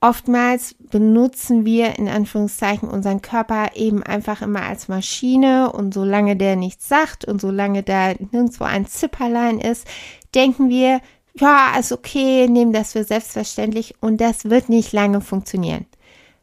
Oftmals 0.00 0.76
benutzen 0.78 1.64
wir 1.64 1.98
in 1.98 2.08
Anführungszeichen 2.08 2.88
unseren 2.88 3.20
Körper 3.20 3.70
eben 3.74 4.04
einfach 4.04 4.42
immer 4.42 4.62
als 4.62 4.86
Maschine 4.86 5.72
und 5.72 5.92
solange 5.92 6.36
der 6.36 6.54
nichts 6.54 6.88
sagt 6.88 7.24
und 7.24 7.40
solange 7.40 7.82
da 7.82 8.12
nirgendwo 8.12 8.62
ein 8.62 8.86
Zipperlein 8.86 9.58
ist, 9.58 9.88
denken 10.36 10.68
wir, 10.68 11.00
ja, 11.34 11.76
ist 11.78 11.90
okay, 11.90 12.46
nehmen 12.48 12.72
das 12.72 12.92
für 12.92 13.02
selbstverständlich 13.02 13.96
und 14.00 14.20
das 14.20 14.44
wird 14.44 14.68
nicht 14.68 14.92
lange 14.92 15.20
funktionieren. 15.20 15.86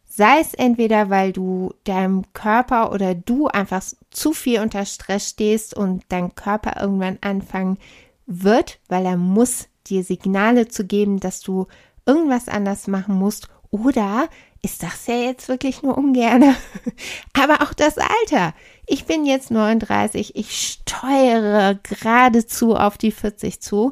Sei 0.06 0.40
es 0.40 0.54
entweder, 0.54 1.10
weil 1.10 1.32
du 1.32 1.74
deinem 1.86 2.24
Körper 2.34 2.92
oder 2.92 3.16
du 3.16 3.48
einfach 3.48 3.84
zu 4.12 4.34
viel 4.34 4.62
unter 4.62 4.86
Stress 4.86 5.30
stehst 5.30 5.76
und 5.76 6.04
dein 6.10 6.36
Körper 6.36 6.82
irgendwann 6.82 7.20
anfangen 7.22 7.78
wird, 8.26 8.80
weil 8.90 9.06
er 9.06 9.18
muss 9.18 9.68
dir 9.88 10.04
Signale 10.04 10.68
zu 10.68 10.86
geben, 10.86 11.20
dass 11.20 11.42
du 11.42 11.68
irgendwas 12.06 12.48
anders 12.48 12.88
machen 12.88 13.16
musst 13.16 13.50
oder 13.72 14.30
ist 14.62 14.82
das 14.84 15.06
ja 15.08 15.16
jetzt 15.16 15.48
wirklich 15.48 15.84
nur 15.84 15.98
ungerne. 15.98 16.56
Aber 17.34 17.62
auch 17.62 17.74
das 17.74 17.98
Alter. 17.98 18.54
Ich 18.88 19.06
bin 19.06 19.26
jetzt 19.26 19.52
39, 19.52 20.36
ich 20.36 20.58
steuere 20.58 21.76
geradezu 21.84 22.76
auf 22.76 22.98
die 22.98 23.12
40 23.12 23.62
zu 23.62 23.92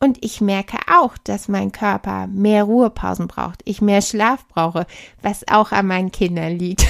und 0.00 0.24
ich 0.24 0.40
merke 0.40 0.78
auch, 0.90 1.16
dass 1.18 1.48
mein 1.48 1.72
Körper 1.72 2.26
mehr 2.26 2.64
Ruhepausen 2.64 3.28
braucht, 3.28 3.60
ich 3.64 3.80
mehr 3.80 4.02
Schlaf 4.02 4.46
brauche, 4.48 4.86
was 5.22 5.48
auch 5.48 5.72
an 5.72 5.86
meinen 5.86 6.12
Kindern 6.12 6.58
liegt. 6.58 6.86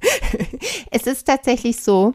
es 0.90 1.06
ist 1.06 1.24
tatsächlich 1.24 1.82
so, 1.82 2.14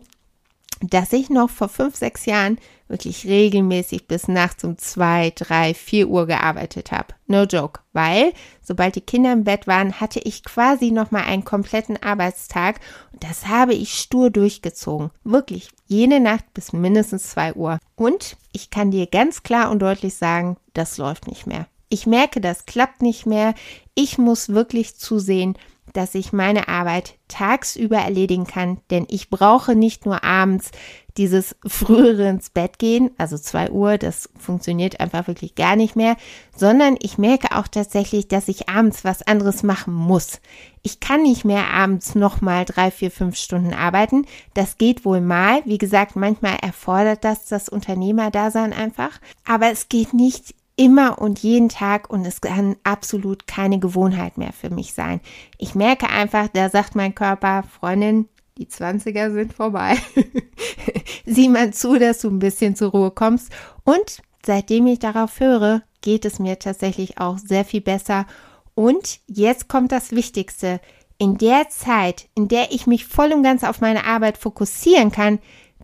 dass 0.82 1.14
ich 1.14 1.30
noch 1.30 1.50
vor 1.50 1.70
fünf, 1.70 1.96
sechs 1.96 2.26
Jahren 2.26 2.60
wirklich 2.90 3.26
regelmäßig 3.26 4.08
bis 4.08 4.28
nachts 4.28 4.64
um 4.64 4.78
zwei, 4.78 5.32
drei, 5.36 5.74
vier 5.74 6.10
Uhr 6.10 6.26
gearbeitet 6.26 6.92
habe. 6.92 7.14
No 7.28 7.44
joke, 7.44 7.82
weil 7.94 8.34
sobald 8.62 8.96
die 8.96 9.02
Kinder 9.02 9.32
im 9.32 9.44
Bett 9.44 9.68
waren, 9.68 10.02
hatte 10.02 10.20
ich 10.20 10.44
quasi 10.44 10.92
noch 10.92 11.12
mal 11.12 11.24
einen 11.24 11.46
kompletten 11.46 12.02
Arbeitstag 12.02 12.80
und 13.14 13.24
das 13.24 13.48
habe 13.48 13.74
ich 13.74 13.94
stur 13.94 14.32
durchgezogen. 14.32 15.12
Wirklich 15.24 15.70
jede 15.88 16.20
Nacht 16.20 16.54
bis 16.54 16.74
mindestens 16.74 17.30
zwei 17.30 17.54
Uhr. 17.54 17.80
Und 17.96 18.36
ich 18.52 18.70
kann 18.70 18.92
dir 18.92 19.08
ganz 19.08 19.44
klar 19.44 19.70
und 19.70 19.80
deutlich 19.80 20.16
sagen, 20.16 20.58
das 20.74 20.98
läuft 20.98 21.28
nicht 21.28 21.48
mehr. 21.48 21.68
Ich 21.90 22.06
merke, 22.06 22.42
das 22.42 22.66
klappt 22.66 23.02
nicht 23.02 23.26
mehr. 23.26 23.54
Ich 23.96 24.18
muss 24.18 24.50
wirklich 24.50 24.96
zusehen, 24.96 25.58
dass 25.94 26.16
ich 26.16 26.34
meine 26.34 26.68
Arbeit 26.68 27.16
tagsüber 27.28 27.98
erledigen 27.98 28.46
kann, 28.46 28.80
denn 28.90 29.06
ich 29.10 29.30
brauche 29.30 29.76
nicht 29.76 30.06
nur 30.06 30.24
abends 30.24 30.72
dieses 31.20 31.56
frühere 31.68 32.30
ins 32.30 32.50
Bett 32.50 32.80
gehen, 32.80 33.12
also 33.18 33.38
zwei 33.38 33.70
Uhr, 33.70 33.98
das 33.98 34.30
funktioniert 34.40 35.02
einfach 35.02 35.28
wirklich 35.28 35.54
gar 35.54 35.76
nicht 35.76 35.98
mehr, 35.98 36.16
sondern 36.56 36.96
ich 37.02 37.18
merke 37.18 37.58
auch 37.58 37.68
tatsächlich, 37.68 38.30
dass 38.30 38.48
ich 38.48 38.70
abends 38.70 39.04
was 39.04 39.22
anderes 39.22 39.62
machen 39.62 39.94
muss. 39.94 40.40
Ich 40.82 41.02
kann 41.02 41.24
nicht 41.24 41.44
mehr 41.44 41.68
abends 41.68 42.16
nochmal 42.16 42.64
drei, 42.64 42.90
vier, 42.90 43.12
fünf 43.12 43.36
Stunden 43.36 43.74
arbeiten. 43.74 44.26
Das 44.54 44.78
geht 44.78 45.04
wohl 45.04 45.20
mal. 45.20 45.62
Wie 45.66 45.78
gesagt, 45.78 46.16
manchmal 46.16 46.56
erfordert 46.62 47.26
das 47.26 47.46
das 47.46 47.68
Unternehmerdasein 47.68 48.72
einfach. 48.72 49.20
Aber 49.46 49.70
es 49.70 49.90
geht 49.90 50.14
nicht 50.14 50.56
immer 50.78 51.20
und 51.20 51.40
jeden 51.40 51.68
Tag 51.68 52.10
und 52.10 52.26
es 52.26 52.40
kann 52.40 52.78
absolut 52.86 53.46
keine 53.46 53.80
Gewohnheit 53.80 54.38
mehr 54.38 54.54
für 54.54 54.70
mich 54.70 54.94
sein. 54.94 55.20
Ich 55.58 55.76
merke 55.76 56.08
einfach, 56.08 56.48
da 56.48 56.70
sagt 56.70 56.96
mein 56.96 57.14
Körper, 57.14 57.64
Freundin, 57.64 58.30
die 58.60 58.68
20er 58.68 59.32
sind 59.32 59.54
vorbei. 59.54 59.96
Sieh 61.26 61.48
mal 61.48 61.74
zu, 61.74 61.98
dass 61.98 62.20
du 62.20 62.30
ein 62.30 62.40
bisschen 62.40 62.76
zur 62.76 62.92
Ruhe 62.92 63.12
kommst. 63.12 63.52
Und 63.86 64.22
seitdem 64.46 64.86
ich 64.88 65.00
darauf 65.00 65.40
höre, 65.40 65.82
geht 66.02 66.26
es 66.26 66.40
mir 66.40 66.60
tatsächlich 66.60 67.18
auch 67.20 67.38
sehr 67.38 67.64
viel 67.64 67.82
besser. 67.82 68.28
Und 68.76 69.22
jetzt 69.28 69.70
kommt 69.70 69.92
das 69.92 70.12
Wichtigste. 70.12 70.82
In 71.18 71.38
der 71.38 71.70
Zeit, 71.70 72.28
in 72.36 72.50
der 72.50 72.72
ich 72.72 72.86
mich 72.86 73.06
voll 73.06 73.32
und 73.32 73.44
ganz 73.44 73.64
auf 73.64 73.82
meine 73.82 74.06
Arbeit 74.06 74.38
fokussieren 74.38 75.12
kann, 75.12 75.40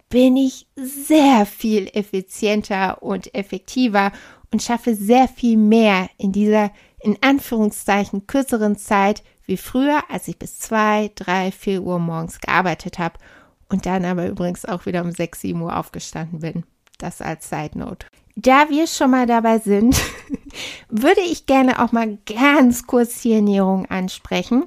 bin 0.10 0.38
ich 0.38 0.68
sehr 0.76 1.46
viel 1.46 1.90
effizienter 1.94 3.02
und 3.02 3.34
effektiver 3.34 4.12
und 4.52 4.62
schaffe 4.62 4.96
sehr 4.96 5.28
viel 5.28 5.58
mehr 5.58 6.10
in 6.18 6.32
dieser 6.32 6.72
in 7.00 7.18
Anführungszeichen 7.22 8.28
kürzeren 8.28 8.78
Zeit 8.78 9.24
wie 9.46 9.58
früher, 9.58 10.04
als 10.10 10.28
ich 10.28 10.40
bis 10.40 10.60
zwei, 10.60 11.12
drei, 11.16 11.52
vier 11.52 11.82
Uhr 11.82 12.00
morgens 12.00 12.40
gearbeitet 12.40 13.00
habe 13.00 13.20
und 13.70 13.86
dann 13.86 14.06
aber 14.06 14.28
übrigens 14.28 14.66
auch 14.66 14.86
wieder 14.86 15.02
um 15.02 15.12
sechs, 15.12 15.42
sieben 15.42 15.62
Uhr 15.62 15.78
aufgestanden 15.78 16.40
bin. 16.40 16.64
Das 16.98 17.22
als 17.22 17.50
Side 17.50 17.78
Note. 17.78 18.08
Da 18.38 18.70
wir 18.70 18.88
schon 18.88 19.12
mal 19.12 19.26
dabei 19.26 19.60
sind, 19.60 20.02
würde 20.90 21.22
ich 21.22 21.46
gerne 21.46 21.82
auch 21.82 21.92
mal 21.92 22.18
ganz 22.26 22.86
kurz 22.86 23.22
die 23.22 23.34
Ernährung 23.34 23.86
ansprechen, 23.86 24.66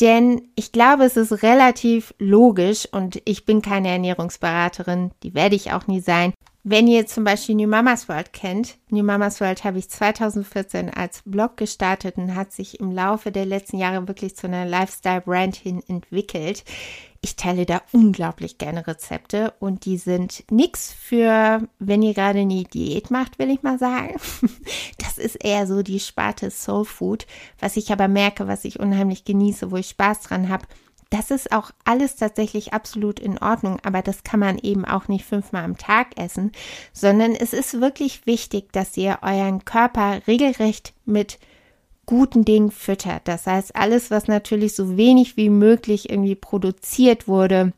denn 0.00 0.42
ich 0.56 0.72
glaube, 0.72 1.04
es 1.04 1.16
ist 1.16 1.42
relativ 1.44 2.12
logisch 2.18 2.88
und 2.90 3.22
ich 3.24 3.44
bin 3.44 3.62
keine 3.62 3.88
Ernährungsberaterin, 3.88 5.12
die 5.22 5.34
werde 5.34 5.54
ich 5.54 5.72
auch 5.72 5.86
nie 5.86 6.00
sein. 6.00 6.32
Wenn 6.66 6.88
ihr 6.88 7.06
zum 7.06 7.24
Beispiel 7.24 7.56
New 7.56 7.68
Mamas 7.68 8.08
World 8.08 8.32
kennt, 8.32 8.78
New 8.88 9.04
Mamas 9.04 9.38
World 9.42 9.64
habe 9.64 9.78
ich 9.78 9.90
2014 9.90 10.88
als 10.88 11.20
Blog 11.26 11.58
gestartet 11.58 12.16
und 12.16 12.34
hat 12.34 12.52
sich 12.52 12.80
im 12.80 12.90
Laufe 12.90 13.30
der 13.30 13.44
letzten 13.44 13.76
Jahre 13.76 14.08
wirklich 14.08 14.34
zu 14.34 14.46
einer 14.46 14.64
Lifestyle-Brand 14.64 15.56
hin 15.56 15.82
entwickelt. 15.88 16.64
Ich 17.20 17.36
teile 17.36 17.66
da 17.66 17.82
unglaublich 17.92 18.56
gerne 18.56 18.86
Rezepte 18.86 19.52
und 19.60 19.84
die 19.84 19.98
sind 19.98 20.44
nichts 20.50 20.90
für, 20.90 21.68
wenn 21.80 22.00
ihr 22.00 22.14
gerade 22.14 22.38
eine 22.38 22.64
Diät 22.64 23.10
macht, 23.10 23.38
will 23.38 23.50
ich 23.50 23.62
mal 23.62 23.78
sagen. 23.78 24.18
Das 24.98 25.18
ist 25.18 25.44
eher 25.44 25.66
so 25.66 25.82
die 25.82 26.00
Sparte 26.00 26.50
Soul 26.50 26.86
Food, 26.86 27.26
was 27.60 27.76
ich 27.76 27.92
aber 27.92 28.08
merke, 28.08 28.48
was 28.48 28.64
ich 28.64 28.80
unheimlich 28.80 29.24
genieße, 29.24 29.70
wo 29.70 29.76
ich 29.76 29.90
Spaß 29.90 30.22
dran 30.22 30.48
habe 30.48 30.64
das 31.14 31.30
ist 31.30 31.52
auch 31.52 31.70
alles 31.84 32.16
tatsächlich 32.16 32.72
absolut 32.72 33.20
in 33.20 33.38
Ordnung, 33.38 33.78
aber 33.84 34.02
das 34.02 34.24
kann 34.24 34.40
man 34.40 34.58
eben 34.58 34.84
auch 34.84 35.06
nicht 35.06 35.24
fünfmal 35.24 35.64
am 35.64 35.78
Tag 35.78 36.18
essen, 36.18 36.50
sondern 36.92 37.36
es 37.36 37.52
ist 37.52 37.80
wirklich 37.80 38.26
wichtig, 38.26 38.72
dass 38.72 38.96
ihr 38.96 39.18
euren 39.22 39.64
Körper 39.64 40.20
regelrecht 40.26 40.92
mit 41.04 41.38
guten 42.04 42.44
Dingen 42.44 42.72
füttert. 42.72 43.28
Das 43.28 43.46
heißt, 43.46 43.76
alles, 43.76 44.10
was 44.10 44.26
natürlich 44.26 44.74
so 44.74 44.96
wenig 44.96 45.36
wie 45.36 45.50
möglich 45.50 46.10
irgendwie 46.10 46.34
produziert 46.34 47.28
wurde, 47.28 47.72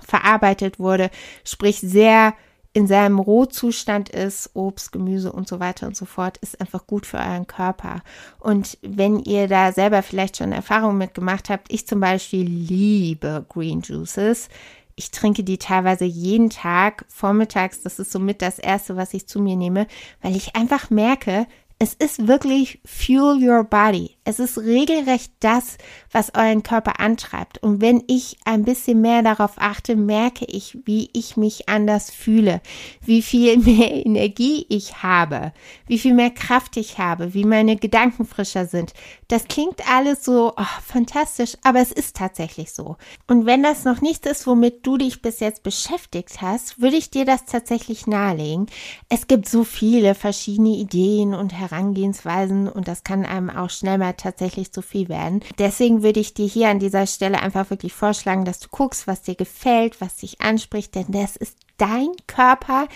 verarbeitet 0.00 0.78
wurde, 0.78 1.10
sprich 1.44 1.80
sehr 1.80 2.34
in 2.72 2.86
seinem 2.86 3.18
Rohzustand 3.18 4.10
ist, 4.10 4.50
Obst, 4.54 4.92
Gemüse 4.92 5.32
und 5.32 5.48
so 5.48 5.58
weiter 5.58 5.86
und 5.88 5.96
so 5.96 6.04
fort, 6.04 6.38
ist 6.38 6.60
einfach 6.60 6.86
gut 6.86 7.04
für 7.04 7.18
euren 7.18 7.46
Körper. 7.48 8.02
Und 8.38 8.78
wenn 8.82 9.18
ihr 9.18 9.48
da 9.48 9.72
selber 9.72 10.02
vielleicht 10.02 10.36
schon 10.36 10.52
Erfahrungen 10.52 10.98
mitgemacht 10.98 11.50
habt, 11.50 11.72
ich 11.72 11.86
zum 11.86 12.00
Beispiel 12.00 12.46
liebe 12.46 13.44
Green 13.48 13.80
Juices. 13.80 14.48
Ich 14.94 15.10
trinke 15.10 15.42
die 15.42 15.58
teilweise 15.58 16.04
jeden 16.04 16.50
Tag 16.50 17.06
vormittags. 17.08 17.82
Das 17.82 17.98
ist 17.98 18.12
somit 18.12 18.42
das 18.42 18.58
erste, 18.58 18.96
was 18.96 19.14
ich 19.14 19.26
zu 19.26 19.40
mir 19.40 19.56
nehme, 19.56 19.86
weil 20.20 20.36
ich 20.36 20.54
einfach 20.54 20.90
merke, 20.90 21.46
es 21.82 21.94
ist 21.94 22.28
wirklich 22.28 22.78
fuel 22.84 23.42
your 23.42 23.64
body. 23.64 24.14
Es 24.24 24.38
ist 24.38 24.58
regelrecht 24.58 25.32
das, 25.40 25.78
was 26.12 26.34
euren 26.34 26.62
Körper 26.62 27.00
antreibt. 27.00 27.62
Und 27.62 27.80
wenn 27.80 28.04
ich 28.06 28.36
ein 28.44 28.64
bisschen 28.64 29.00
mehr 29.00 29.22
darauf 29.22 29.52
achte, 29.56 29.96
merke 29.96 30.44
ich, 30.44 30.76
wie 30.84 31.08
ich 31.14 31.38
mich 31.38 31.70
anders 31.70 32.10
fühle, 32.10 32.60
wie 33.00 33.22
viel 33.22 33.56
mehr 33.64 34.04
Energie 34.04 34.66
ich 34.68 35.02
habe, 35.02 35.54
wie 35.86 35.98
viel 35.98 36.12
mehr 36.12 36.28
Kraft 36.28 36.76
ich 36.76 36.98
habe, 36.98 37.32
wie 37.32 37.44
meine 37.44 37.76
Gedanken 37.76 38.26
frischer 38.26 38.66
sind. 38.66 38.92
Das 39.28 39.48
klingt 39.48 39.88
alles 39.90 40.22
so 40.22 40.52
oh, 40.58 40.80
fantastisch, 40.86 41.56
aber 41.64 41.80
es 41.80 41.92
ist 41.92 42.14
tatsächlich 42.14 42.72
so. 42.72 42.96
Und 43.26 43.46
wenn 43.46 43.62
das 43.62 43.84
noch 43.84 44.02
nichts 44.02 44.26
ist, 44.26 44.46
womit 44.46 44.86
du 44.86 44.98
dich 44.98 45.22
bis 45.22 45.40
jetzt 45.40 45.62
beschäftigt 45.62 46.42
hast, 46.42 46.82
würde 46.82 46.96
ich 46.96 47.08
dir 47.08 47.24
das 47.24 47.46
tatsächlich 47.46 48.06
nahelegen. 48.06 48.66
Es 49.08 49.28
gibt 49.28 49.48
so 49.48 49.64
viele 49.64 50.14
verschiedene 50.14 50.76
Ideen 50.76 51.32
und 51.32 51.54
Herausforderungen 51.54 51.69
Herangehensweisen 51.70 52.68
und 52.68 52.88
das 52.88 53.04
kann 53.04 53.24
einem 53.24 53.50
auch 53.50 53.70
schnell 53.70 53.98
mal 53.98 54.14
tatsächlich 54.14 54.72
zu 54.72 54.82
viel 54.82 55.08
werden. 55.08 55.40
Deswegen 55.58 56.02
würde 56.02 56.20
ich 56.20 56.34
dir 56.34 56.46
hier 56.46 56.68
an 56.68 56.78
dieser 56.78 57.06
Stelle 57.06 57.40
einfach 57.40 57.70
wirklich 57.70 57.92
vorschlagen, 57.92 58.44
dass 58.44 58.60
du 58.60 58.68
guckst, 58.70 59.06
was 59.06 59.22
dir 59.22 59.34
gefällt, 59.34 60.00
was 60.00 60.16
dich 60.16 60.40
anspricht, 60.40 60.94
denn 60.94 61.06
das 61.08 61.36
ist 61.36 61.56
dein 61.80 62.10
Körper, 62.26 62.88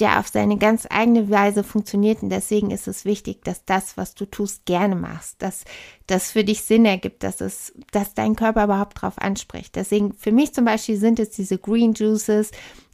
der 0.00 0.18
auf 0.18 0.26
seine 0.26 0.58
ganz 0.58 0.86
eigene 0.90 1.30
Weise 1.30 1.62
funktioniert. 1.62 2.22
Und 2.22 2.30
deswegen 2.30 2.72
ist 2.72 2.88
es 2.88 3.04
wichtig, 3.04 3.44
dass 3.44 3.64
das, 3.64 3.96
was 3.96 4.14
du 4.14 4.26
tust, 4.26 4.66
gerne 4.66 4.96
machst, 4.96 5.40
dass 5.40 5.64
das 6.08 6.32
für 6.32 6.42
dich 6.42 6.62
Sinn 6.62 6.84
ergibt, 6.84 7.22
dass 7.22 7.40
es, 7.40 7.72
dass 7.92 8.14
dein 8.14 8.34
Körper 8.34 8.64
überhaupt 8.64 9.00
drauf 9.00 9.18
anspricht. 9.18 9.76
Deswegen 9.76 10.12
für 10.14 10.32
mich 10.32 10.52
zum 10.54 10.64
Beispiel 10.64 10.96
sind 10.96 11.20
es 11.20 11.30
diese 11.30 11.56
Green 11.58 11.94
Juices, 11.94 12.50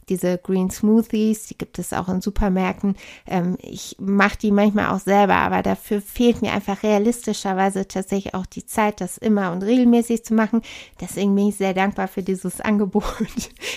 diese 0.09 0.37
Green 0.37 0.69
Smoothies, 0.69 1.47
die 1.47 1.57
gibt 1.57 1.79
es 1.79 1.93
auch 1.93 2.09
in 2.09 2.21
Supermärkten. 2.21 2.95
Ähm, 3.27 3.57
ich 3.61 3.95
mache 3.99 4.37
die 4.37 4.51
manchmal 4.51 4.89
auch 4.89 4.99
selber, 4.99 5.35
aber 5.35 5.61
dafür 5.61 6.01
fehlt 6.01 6.41
mir 6.41 6.51
einfach 6.51 6.83
realistischerweise 6.83 7.87
tatsächlich 7.87 8.33
auch 8.33 8.45
die 8.45 8.65
Zeit, 8.65 9.01
das 9.01 9.17
immer 9.17 9.51
und 9.51 9.63
regelmäßig 9.63 10.25
zu 10.25 10.33
machen. 10.33 10.61
Deswegen 10.99 11.35
bin 11.35 11.49
ich 11.49 11.55
sehr 11.55 11.73
dankbar 11.73 12.07
für 12.07 12.23
dieses 12.23 12.61
Angebot 12.69 13.03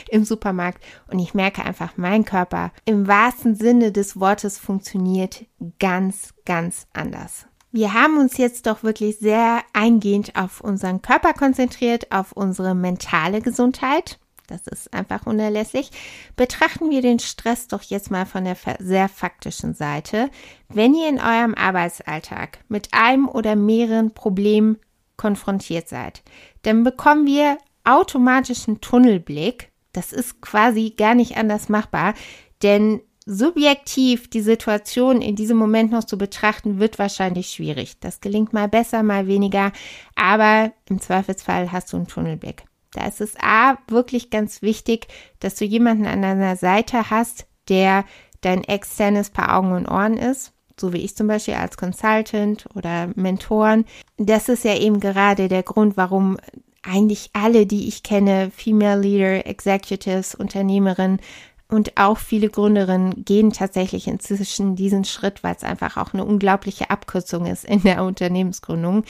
im 0.09 0.25
Supermarkt 0.25 0.83
und 1.11 1.18
ich 1.18 1.35
merke 1.35 1.64
einfach, 1.64 1.92
mein 1.97 2.25
Körper 2.25 2.73
im 2.85 3.07
wahrsten 3.07 3.55
Sinne 3.55 3.92
des 3.92 4.18
Wortes 4.18 4.59
funktioniert 4.59 5.45
ganz, 5.79 6.35
ganz 6.45 6.87
anders. 6.92 7.47
Wir 7.75 7.95
haben 7.95 8.18
uns 8.18 8.37
jetzt 8.37 8.66
doch 8.66 8.83
wirklich 8.83 9.18
sehr 9.18 9.62
eingehend 9.73 10.37
auf 10.37 10.61
unseren 10.61 11.01
Körper 11.01 11.33
konzentriert, 11.33 12.12
auf 12.12 12.33
unsere 12.33 12.75
mentale 12.75 13.40
Gesundheit 13.40 14.18
das 14.53 14.67
ist 14.67 14.93
einfach 14.93 15.27
unerlässlich. 15.27 15.91
Betrachten 16.37 16.91
wir 16.91 17.01
den 17.01 17.19
Stress 17.19 17.69
doch 17.69 17.83
jetzt 17.83 18.11
mal 18.11 18.27
von 18.27 18.45
der 18.45 18.57
sehr 18.79 19.09
faktischen 19.09 19.75
Seite. 19.75 20.31
Wenn 20.69 20.95
ihr 20.95 21.09
in 21.09 21.19
eurem 21.19 21.55
Arbeitsalltag 21.55 22.59
mit 22.69 22.88
einem 22.93 23.29
oder 23.29 23.57
mehreren 23.57 24.12
Problemen 24.12 24.79
konfrontiert 25.17 25.88
seid, 25.88 26.23
dann 26.62 26.85
bekommen 26.85 27.27
wir 27.27 27.59
automatisch 27.85 28.69
einen 28.69 28.81
Tunnelblick. 28.81 29.71
Das 29.93 30.12
ist 30.12 30.41
quasi 30.41 30.95
gar 30.97 31.15
nicht 31.15 31.37
anders 31.37 31.69
machbar, 31.69 32.15
denn 32.62 33.01
subjektiv 33.25 34.29
die 34.31 34.41
Situation 34.41 35.23
in 35.23 35.37
diesem 35.37 35.57
Moment 35.57 35.93
noch 35.93 36.05
zu 36.05 36.19
betrachten, 36.19 36.79
wird 36.79 36.99
wahrscheinlich 36.99 37.51
schwierig. 37.51 38.01
Das 38.01 38.21
gelingt 38.21 38.53
mal 38.53 38.69
besser, 38.69 39.03
mal 39.03 39.27
weniger, 39.27 39.73
aber 40.17 40.73
im 40.88 41.01
Zweifelsfall 41.01 41.73
hast 41.73 41.93
du 41.93 41.99
einen 41.99 42.09
Tunnelblick. 42.09 42.65
Da 42.92 43.07
ist 43.07 43.20
es 43.20 43.35
A, 43.40 43.78
wirklich 43.88 44.31
ganz 44.31 44.62
wichtig, 44.62 45.09
dass 45.40 45.55
du 45.55 45.64
jemanden 45.64 46.07
an 46.07 46.22
deiner 46.22 46.57
Seite 46.57 47.11
hast, 47.11 47.46
der 47.68 48.05
dein 48.42 48.64
externes 48.64 49.31
Paar 49.31 49.57
Augen 49.57 49.72
und 49.72 49.88
Ohren 49.88 50.16
ist, 50.16 50.52
so 50.78 50.92
wie 50.92 50.98
ich 50.98 51.16
zum 51.16 51.26
Beispiel 51.26 51.55
als 51.55 51.76
Consultant 51.76 52.66
oder 52.74 53.11
Mentoren. 53.14 53.85
Das 54.18 54.48
ist 54.48 54.64
ja 54.64 54.76
eben 54.76 55.00
gerade 55.00 55.48
der 55.48 55.62
Grund, 55.62 55.96
warum 55.96 56.37
eigentlich 56.83 57.31
alle, 57.33 57.66
die 57.66 57.88
ich 57.88 58.02
kenne, 58.02 58.50
Female 58.50 59.00
Leader, 59.00 59.46
Executives, 59.46 60.35
Unternehmerinnen 60.35 61.20
und 61.68 61.96
auch 61.96 62.18
viele 62.18 62.50
Gründerinnen 62.50 63.24
gehen 63.24 63.52
tatsächlich 63.52 64.07
inzwischen 64.07 64.76
diesen 64.76 65.05
Schritt, 65.05 65.42
weil 65.42 65.55
es 65.55 65.62
einfach 65.64 65.96
auch 65.96 66.12
eine 66.12 66.24
unglaubliche 66.24 66.90
Abkürzung 66.90 67.46
ist 67.46 67.64
in 67.64 67.83
der 67.83 68.05
Unternehmensgründung. 68.05 69.05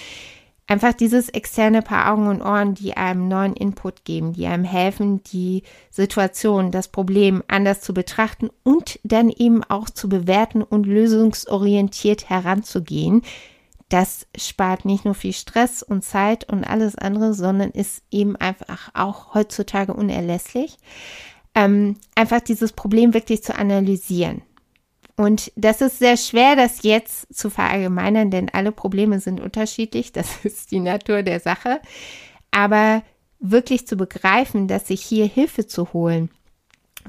Einfach 0.73 0.95
dieses 0.95 1.29
externe 1.29 1.83
Paar 1.83 2.11
Augen 2.11 2.29
und 2.29 2.41
Ohren, 2.41 2.73
die 2.73 2.97
einem 2.97 3.29
neuen 3.29 3.53
Input 3.53 4.07
geben, 4.07 4.33
die 4.33 4.47
einem 4.47 4.65
helfen, 4.65 5.23
die 5.25 5.65
Situation, 5.91 6.71
das 6.71 6.89
Problem 6.89 7.43
anders 7.47 7.83
zu 7.83 7.93
betrachten 7.93 8.49
und 8.63 8.99
dann 9.05 9.29
eben 9.29 9.63
auch 9.65 9.91
zu 9.91 10.09
bewerten 10.09 10.63
und 10.63 10.87
lösungsorientiert 10.87 12.31
heranzugehen. 12.31 13.21
Das 13.91 14.27
spart 14.35 14.87
nicht 14.87 15.05
nur 15.05 15.13
viel 15.13 15.35
Stress 15.35 15.83
und 15.83 16.05
Zeit 16.05 16.51
und 16.51 16.65
alles 16.65 16.97
andere, 16.97 17.35
sondern 17.35 17.73
ist 17.73 18.03
eben 18.11 18.35
einfach 18.37 18.93
auch 18.95 19.35
heutzutage 19.35 19.93
unerlässlich 19.93 20.79
ähm, 21.55 21.97
einfach 22.15 22.41
dieses 22.41 22.73
Problem 22.73 23.13
wirklich 23.13 23.43
zu 23.43 23.55
analysieren. 23.55 24.41
Und 25.17 25.53
das 25.57 25.81
ist 25.81 25.99
sehr 25.99 26.17
schwer, 26.17 26.57
das 26.57 26.83
jetzt 26.83 27.35
zu 27.35 27.51
verallgemeinern, 27.51 28.31
denn 28.31 28.49
alle 28.49 28.73
Probleme 28.73 29.21
sind 29.21 29.41
unterschiedlich. 29.41 30.13
Das 30.13 30.29
ist 30.45 30.71
die 30.71 30.81
Natur 30.81 31.23
der 31.23 31.41
Sache. 31.41 31.81
Aber 32.51 33.03
wirklich 33.39 33.87
zu 33.87 33.97
begreifen, 33.97 34.69
dass 34.69 34.89
sich 34.89 35.03
hier 35.03 35.27
Hilfe 35.27 35.67
zu 35.67 35.93
holen 35.93 36.31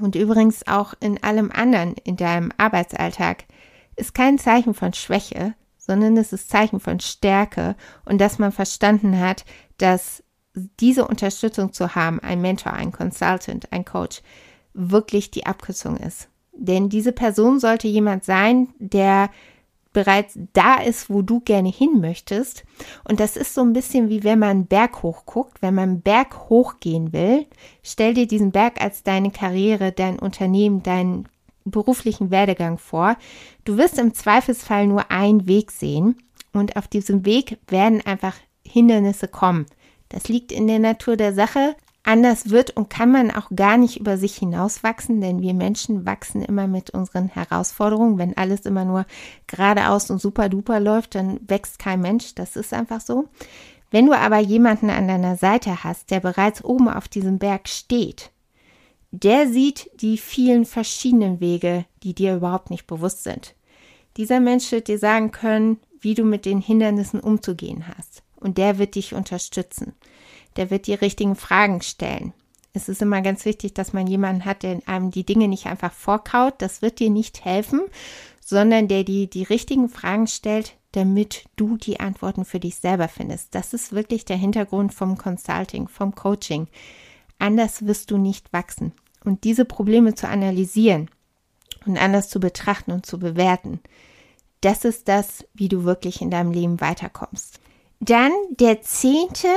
und 0.00 0.16
übrigens 0.16 0.66
auch 0.66 0.94
in 1.00 1.22
allem 1.22 1.50
anderen 1.52 1.94
in 2.04 2.16
deinem 2.16 2.52
Arbeitsalltag 2.56 3.44
ist 3.96 4.14
kein 4.14 4.38
Zeichen 4.38 4.74
von 4.74 4.92
Schwäche, 4.92 5.54
sondern 5.78 6.16
es 6.16 6.32
ist 6.32 6.50
Zeichen 6.50 6.80
von 6.80 6.98
Stärke 6.98 7.76
und 8.04 8.20
dass 8.20 8.38
man 8.38 8.50
verstanden 8.50 9.20
hat, 9.20 9.44
dass 9.78 10.22
diese 10.80 11.06
Unterstützung 11.06 11.72
zu 11.72 11.94
haben, 11.94 12.20
ein 12.20 12.40
Mentor, 12.40 12.72
ein 12.72 12.92
Consultant, 12.92 13.72
ein 13.72 13.84
Coach, 13.84 14.22
wirklich 14.72 15.30
die 15.30 15.46
Abkürzung 15.46 15.96
ist. 15.96 16.28
Denn 16.56 16.88
diese 16.88 17.12
Person 17.12 17.58
sollte 17.60 17.88
jemand 17.88 18.24
sein, 18.24 18.68
der 18.78 19.30
bereits 19.92 20.38
da 20.52 20.76
ist, 20.76 21.08
wo 21.08 21.22
du 21.22 21.40
gerne 21.40 21.70
hin 21.70 22.00
möchtest. 22.00 22.64
Und 23.08 23.20
das 23.20 23.36
ist 23.36 23.54
so 23.54 23.62
ein 23.62 23.72
bisschen 23.72 24.08
wie 24.10 24.24
wenn 24.24 24.40
man 24.40 24.50
einen 24.50 24.66
Berg 24.66 25.02
hochguckt. 25.02 25.62
Wenn 25.62 25.74
man 25.74 25.88
einen 25.88 26.02
Berg 26.02 26.48
hochgehen 26.50 27.12
will, 27.12 27.46
stell 27.82 28.12
dir 28.12 28.26
diesen 28.26 28.50
Berg 28.50 28.82
als 28.82 29.02
deine 29.02 29.30
Karriere, 29.30 29.92
dein 29.92 30.18
Unternehmen, 30.18 30.82
deinen 30.82 31.28
beruflichen 31.64 32.30
Werdegang 32.30 32.76
vor. 32.76 33.16
Du 33.64 33.78
wirst 33.78 33.98
im 33.98 34.12
Zweifelsfall 34.12 34.86
nur 34.86 35.10
einen 35.10 35.46
Weg 35.46 35.70
sehen. 35.70 36.16
Und 36.52 36.76
auf 36.76 36.86
diesem 36.86 37.24
Weg 37.24 37.58
werden 37.68 38.00
einfach 38.04 38.36
Hindernisse 38.64 39.28
kommen. 39.28 39.66
Das 40.08 40.28
liegt 40.28 40.52
in 40.52 40.66
der 40.66 40.78
Natur 40.78 41.16
der 41.16 41.34
Sache. 41.34 41.74
Anders 42.06 42.50
wird 42.50 42.76
und 42.76 42.90
kann 42.90 43.10
man 43.10 43.30
auch 43.30 43.48
gar 43.56 43.78
nicht 43.78 43.98
über 43.98 44.18
sich 44.18 44.36
hinauswachsen, 44.36 45.22
denn 45.22 45.40
wir 45.40 45.54
Menschen 45.54 46.04
wachsen 46.04 46.42
immer 46.42 46.66
mit 46.66 46.90
unseren 46.90 47.28
Herausforderungen. 47.28 48.18
Wenn 48.18 48.36
alles 48.36 48.60
immer 48.66 48.84
nur 48.84 49.06
geradeaus 49.46 50.10
und 50.10 50.20
super 50.20 50.50
duper 50.50 50.80
läuft, 50.80 51.14
dann 51.14 51.40
wächst 51.48 51.78
kein 51.78 52.02
Mensch. 52.02 52.34
Das 52.34 52.56
ist 52.56 52.74
einfach 52.74 53.00
so. 53.00 53.30
Wenn 53.90 54.04
du 54.04 54.12
aber 54.12 54.38
jemanden 54.38 54.90
an 54.90 55.08
deiner 55.08 55.36
Seite 55.36 55.82
hast, 55.82 56.10
der 56.10 56.20
bereits 56.20 56.62
oben 56.62 56.90
auf 56.90 57.08
diesem 57.08 57.38
Berg 57.38 57.70
steht, 57.70 58.30
der 59.10 59.48
sieht 59.48 59.90
die 60.02 60.18
vielen 60.18 60.66
verschiedenen 60.66 61.40
Wege, 61.40 61.86
die 62.02 62.14
dir 62.14 62.36
überhaupt 62.36 62.68
nicht 62.68 62.86
bewusst 62.86 63.24
sind. 63.24 63.54
Dieser 64.18 64.40
Mensch 64.40 64.70
wird 64.72 64.88
dir 64.88 64.98
sagen 64.98 65.30
können, 65.30 65.78
wie 66.00 66.12
du 66.12 66.24
mit 66.24 66.44
den 66.44 66.60
Hindernissen 66.60 67.20
umzugehen 67.20 67.86
hast. 67.88 68.22
Und 68.36 68.58
der 68.58 68.78
wird 68.78 68.94
dich 68.94 69.14
unterstützen 69.14 69.94
der 70.56 70.70
wird 70.70 70.86
die 70.86 70.94
richtigen 70.94 71.36
Fragen 71.36 71.82
stellen. 71.82 72.32
Es 72.72 72.88
ist 72.88 73.00
immer 73.02 73.22
ganz 73.22 73.44
wichtig, 73.44 73.72
dass 73.74 73.92
man 73.92 74.06
jemanden 74.06 74.44
hat, 74.44 74.64
der 74.64 74.80
einem 74.86 75.12
die 75.12 75.24
Dinge 75.24 75.46
nicht 75.46 75.66
einfach 75.66 75.92
vorkaut. 75.92 76.54
Das 76.58 76.82
wird 76.82 76.98
dir 76.98 77.08
nicht 77.08 77.44
helfen, 77.44 77.82
sondern 78.44 78.88
der 78.88 79.04
die, 79.04 79.30
die 79.30 79.44
richtigen 79.44 79.88
Fragen 79.88 80.26
stellt, 80.26 80.74
damit 80.92 81.44
du 81.56 81.76
die 81.76 82.00
Antworten 82.00 82.44
für 82.44 82.58
dich 82.58 82.76
selber 82.76 83.08
findest. 83.08 83.54
Das 83.54 83.74
ist 83.74 83.92
wirklich 83.92 84.24
der 84.24 84.36
Hintergrund 84.36 84.92
vom 84.92 85.16
Consulting, 85.16 85.86
vom 85.88 86.14
Coaching. 86.16 86.66
Anders 87.38 87.86
wirst 87.86 88.10
du 88.10 88.18
nicht 88.18 88.52
wachsen. 88.52 88.92
Und 89.24 89.44
diese 89.44 89.64
Probleme 89.64 90.14
zu 90.14 90.28
analysieren 90.28 91.10
und 91.86 91.96
anders 91.96 92.28
zu 92.28 92.40
betrachten 92.40 92.90
und 92.90 93.06
zu 93.06 93.18
bewerten, 93.18 93.80
das 94.60 94.84
ist 94.84 95.08
das, 95.08 95.44
wie 95.54 95.68
du 95.68 95.84
wirklich 95.84 96.20
in 96.20 96.30
deinem 96.30 96.50
Leben 96.50 96.80
weiterkommst. 96.80 97.60
Dann 98.00 98.32
der 98.50 98.82
zehnte 98.82 99.48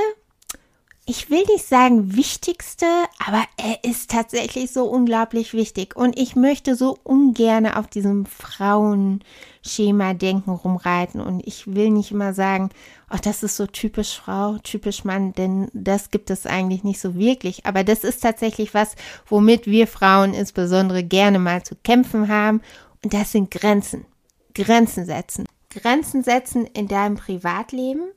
ich 1.09 1.29
will 1.29 1.45
nicht 1.53 1.65
sagen 1.65 2.17
wichtigste, 2.17 2.85
aber 3.25 3.41
er 3.55 3.85
ist 3.85 4.11
tatsächlich 4.11 4.71
so 4.71 4.83
unglaublich 4.83 5.53
wichtig. 5.53 5.95
Und 5.95 6.19
ich 6.19 6.35
möchte 6.35 6.75
so 6.75 6.97
ungern 7.03 7.65
auf 7.65 7.87
diesem 7.87 8.25
Frauenschema 8.25 10.13
denken 10.15 10.51
rumreiten. 10.51 11.21
Und 11.21 11.47
ich 11.47 11.73
will 11.73 11.91
nicht 11.91 12.11
immer 12.11 12.33
sagen, 12.33 12.71
oh, 13.09 13.17
das 13.23 13.41
ist 13.41 13.55
so 13.55 13.67
typisch 13.67 14.19
Frau, 14.19 14.57
typisch 14.57 15.05
Mann, 15.05 15.31
denn 15.31 15.69
das 15.71 16.11
gibt 16.11 16.29
es 16.29 16.45
eigentlich 16.45 16.83
nicht 16.83 16.99
so 16.99 17.15
wirklich. 17.15 17.65
Aber 17.65 17.85
das 17.85 18.03
ist 18.03 18.21
tatsächlich 18.21 18.73
was, 18.73 18.95
womit 19.27 19.65
wir 19.65 19.87
Frauen 19.87 20.33
insbesondere 20.33 21.05
gerne 21.05 21.39
mal 21.39 21.63
zu 21.63 21.75
kämpfen 21.75 22.27
haben. 22.27 22.61
Und 23.01 23.13
das 23.13 23.31
sind 23.31 23.49
Grenzen. 23.49 24.05
Grenzen 24.53 25.05
setzen. 25.05 25.45
Grenzen 25.69 26.21
setzen 26.21 26.65
in 26.65 26.89
deinem 26.89 27.15
Privatleben 27.15 28.09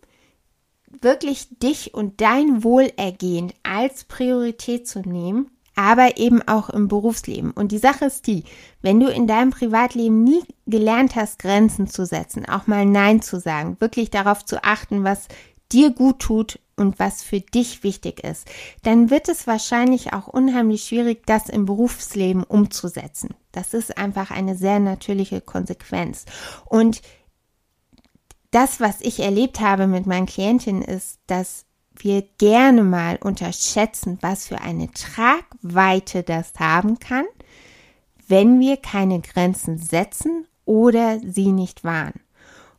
wirklich 0.90 1.48
dich 1.58 1.94
und 1.94 2.20
dein 2.20 2.64
Wohlergehen 2.64 3.52
als 3.62 4.04
Priorität 4.04 4.86
zu 4.88 5.00
nehmen, 5.00 5.50
aber 5.76 6.18
eben 6.18 6.46
auch 6.46 6.68
im 6.68 6.88
Berufsleben. 6.88 7.52
Und 7.52 7.72
die 7.72 7.78
Sache 7.78 8.06
ist 8.06 8.26
die, 8.26 8.44
wenn 8.82 9.00
du 9.00 9.06
in 9.06 9.26
deinem 9.26 9.50
Privatleben 9.50 10.24
nie 10.24 10.42
gelernt 10.66 11.16
hast, 11.16 11.38
Grenzen 11.38 11.86
zu 11.86 12.04
setzen, 12.04 12.46
auch 12.46 12.66
mal 12.66 12.84
Nein 12.84 13.22
zu 13.22 13.40
sagen, 13.40 13.76
wirklich 13.80 14.10
darauf 14.10 14.44
zu 14.44 14.62
achten, 14.62 15.04
was 15.04 15.28
dir 15.72 15.90
gut 15.90 16.18
tut 16.18 16.58
und 16.76 16.98
was 16.98 17.22
für 17.22 17.40
dich 17.40 17.84
wichtig 17.84 18.24
ist, 18.24 18.48
dann 18.82 19.10
wird 19.10 19.28
es 19.28 19.46
wahrscheinlich 19.46 20.12
auch 20.12 20.26
unheimlich 20.26 20.84
schwierig, 20.84 21.26
das 21.26 21.48
im 21.48 21.66
Berufsleben 21.66 22.42
umzusetzen. 22.42 23.34
Das 23.52 23.74
ist 23.74 23.96
einfach 23.96 24.30
eine 24.30 24.56
sehr 24.56 24.80
natürliche 24.80 25.40
Konsequenz. 25.40 26.24
Und 26.64 27.02
das, 28.50 28.80
was 28.80 29.00
ich 29.00 29.20
erlebt 29.20 29.60
habe 29.60 29.86
mit 29.86 30.06
meinen 30.06 30.26
Klientinnen, 30.26 30.82
ist, 30.82 31.18
dass 31.26 31.64
wir 31.96 32.22
gerne 32.38 32.82
mal 32.82 33.16
unterschätzen, 33.16 34.18
was 34.20 34.48
für 34.48 34.60
eine 34.60 34.90
Tragweite 34.92 36.22
das 36.22 36.52
haben 36.58 36.98
kann, 36.98 37.24
wenn 38.26 38.60
wir 38.60 38.76
keine 38.76 39.20
Grenzen 39.20 39.78
setzen 39.78 40.46
oder 40.64 41.20
sie 41.20 41.52
nicht 41.52 41.84
wahren. 41.84 42.20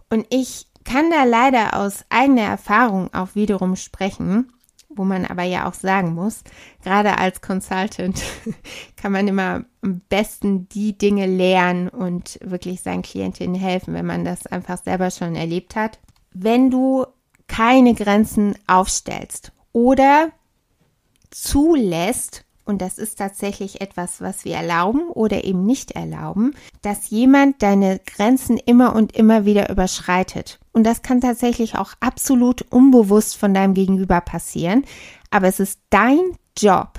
Und 0.10 0.26
ich 0.30 0.68
kann 0.84 1.12
da 1.12 1.24
leider 1.24 1.78
aus 1.78 2.06
eigener 2.10 2.44
Erfahrung 2.44 3.14
auch 3.14 3.36
wiederum 3.36 3.76
sprechen, 3.76 4.52
wo 4.96 5.04
man 5.04 5.26
aber 5.26 5.44
ja 5.44 5.68
auch 5.68 5.74
sagen 5.74 6.14
muss, 6.14 6.44
gerade 6.84 7.18
als 7.18 7.42
Consultant 7.42 8.22
kann 8.98 9.12
man 9.12 9.28
immer 9.28 9.66
am 9.82 10.02
besten 10.10 10.70
die 10.70 10.98
Dinge 10.98 11.26
lernen 11.26 11.90
und 11.90 12.40
wirklich 12.44 12.82
seinen 12.82 13.02
Klientinnen 13.02 13.56
helfen, 13.56 13.94
wenn 13.94 14.06
man 14.06 14.26
das 14.26 14.48
einfach 14.48 14.78
selber 14.84 15.12
schon 15.12 15.36
erlebt 15.36 15.76
hat. 15.76 16.00
Wenn 16.34 16.70
du 16.70 17.06
keine 17.48 17.94
Grenzen 17.94 18.56
aufstellst 18.68 19.52
oder 19.74 20.32
zulässt, 21.32 22.46
und 22.72 22.82
das 22.82 22.98
ist 22.98 23.18
tatsächlich 23.18 23.82
etwas, 23.82 24.22
was 24.22 24.46
wir 24.46 24.56
erlauben 24.56 25.10
oder 25.10 25.44
eben 25.44 25.66
nicht 25.66 25.92
erlauben, 25.92 26.56
dass 26.82 27.10
jemand 27.10 27.62
deine 27.62 28.00
Grenzen 28.00 28.56
immer 28.56 28.96
und 28.96 29.12
immer 29.14 29.44
wieder 29.44 29.70
überschreitet. 29.70 30.58
Und 30.72 30.86
das 30.86 31.02
kann 31.02 31.20
tatsächlich 31.20 31.76
auch 31.76 31.92
absolut 32.00 32.62
unbewusst 32.72 33.36
von 33.36 33.54
deinem 33.54 33.74
Gegenüber 33.74 34.22
passieren. 34.22 34.86
Aber 35.32 35.50
es 35.50 35.60
ist 35.60 35.82
dein 35.90 36.22
Job, 36.58 36.94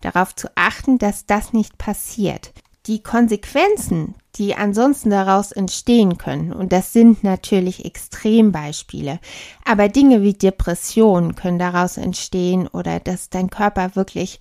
darauf 0.00 0.34
zu 0.34 0.48
achten, 0.56 0.98
dass 0.98 1.26
das 1.26 1.52
nicht 1.52 1.78
passiert. 1.78 2.52
Die 2.86 3.00
Konsequenzen, 3.00 4.16
die 4.34 4.56
ansonsten 4.56 5.10
daraus 5.10 5.52
entstehen 5.52 6.18
können, 6.18 6.52
und 6.52 6.72
das 6.72 6.92
sind 6.92 7.22
natürlich 7.22 7.84
Extrembeispiele, 7.84 9.20
aber 9.64 9.88
Dinge 9.88 10.22
wie 10.22 10.32
Depressionen 10.32 11.36
können 11.36 11.60
daraus 11.60 11.98
entstehen 11.98 12.66
oder 12.66 12.98
dass 12.98 13.30
dein 13.30 13.48
Körper 13.48 13.94
wirklich 13.94 14.40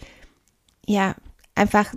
ja, 0.87 1.15
einfach 1.55 1.93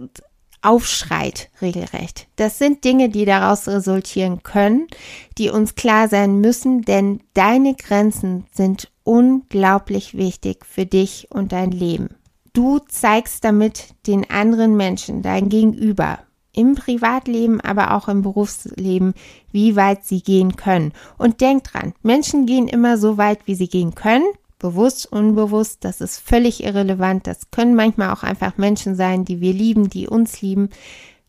aufschreit 0.62 1.50
regelrecht. 1.62 2.29
Das 2.37 2.59
sind 2.59 2.85
Dinge, 2.85 3.09
die 3.09 3.24
daraus 3.24 3.66
resultieren 3.66 4.42
können, 4.42 4.88
die 5.38 5.48
uns 5.48 5.74
klar 5.74 6.09
sein 6.09 6.40
müssen, 6.40 6.83
denn 6.83 7.20
deine 7.33 7.74
Grenzen 7.74 8.47
sind 8.53 8.91
unglaublich 9.05 10.16
wichtig 10.16 10.66
für 10.66 10.84
dich 10.84 11.28
und 11.30 11.53
dein 11.53 11.70
Leben. 11.70 12.16
Du 12.53 12.78
zeigst 12.80 13.45
damit 13.45 13.95
den 14.07 14.28
anderen 14.28 14.76
Menschen, 14.76 15.22
dein 15.22 15.49
Gegenüber, 15.49 16.18
im 16.53 16.74
Privatleben, 16.74 17.61
aber 17.61 17.95
auch 17.95 18.09
im 18.09 18.22
Berufsleben, 18.22 19.14
wie 19.53 19.76
weit 19.76 20.05
sie 20.05 20.20
gehen 20.20 20.57
können. 20.57 20.93
Und 21.16 21.41
denk 21.41 21.64
dran, 21.64 21.95
Menschen 22.03 22.45
gehen 22.45 22.66
immer 22.66 22.99
so 22.99 23.16
weit, 23.16 23.47
wie 23.47 23.55
sie 23.55 23.68
gehen 23.68 23.95
können, 23.95 24.26
bewusst, 24.61 25.11
unbewusst, 25.11 25.85
das 25.85 26.01
ist 26.01 26.21
völlig 26.21 26.63
irrelevant. 26.63 27.27
Das 27.27 27.51
können 27.51 27.75
manchmal 27.75 28.11
auch 28.11 28.23
einfach 28.23 28.57
Menschen 28.57 28.95
sein, 28.95 29.25
die 29.25 29.41
wir 29.41 29.53
lieben, 29.53 29.91
die 29.91 30.07
uns 30.07 30.41
lieben. 30.41 30.71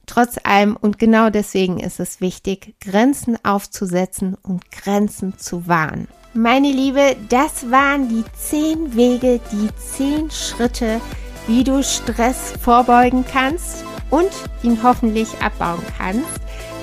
Trotz 0.06 0.38
allem 0.44 0.76
und 0.76 1.00
genau 1.00 1.30
deswegen 1.30 1.80
ist 1.80 2.00
es 2.00 2.22
wichtig, 2.22 2.76
Grenzen 2.82 3.38
aufzusetzen 3.44 4.36
und 4.44 4.70
Grenzen 4.70 5.38
zu 5.38 5.68
wahren. 5.68 6.08
Meine 6.34 6.72
Liebe, 6.72 7.16
das 7.30 7.70
waren 7.72 8.08
die 8.08 8.24
zehn 8.38 8.96
Wege, 8.96 9.40
die 9.52 9.70
zehn 9.78 10.30
Schritte, 10.32 11.02
wie 11.48 11.64
du 11.64 11.84
Stress 11.84 12.54
vorbeugen 12.62 13.26
kannst 13.26 13.84
und 14.10 14.30
ihn 14.64 14.82
hoffentlich 14.84 15.28
abbauen 15.42 15.82
kannst. 15.98 16.28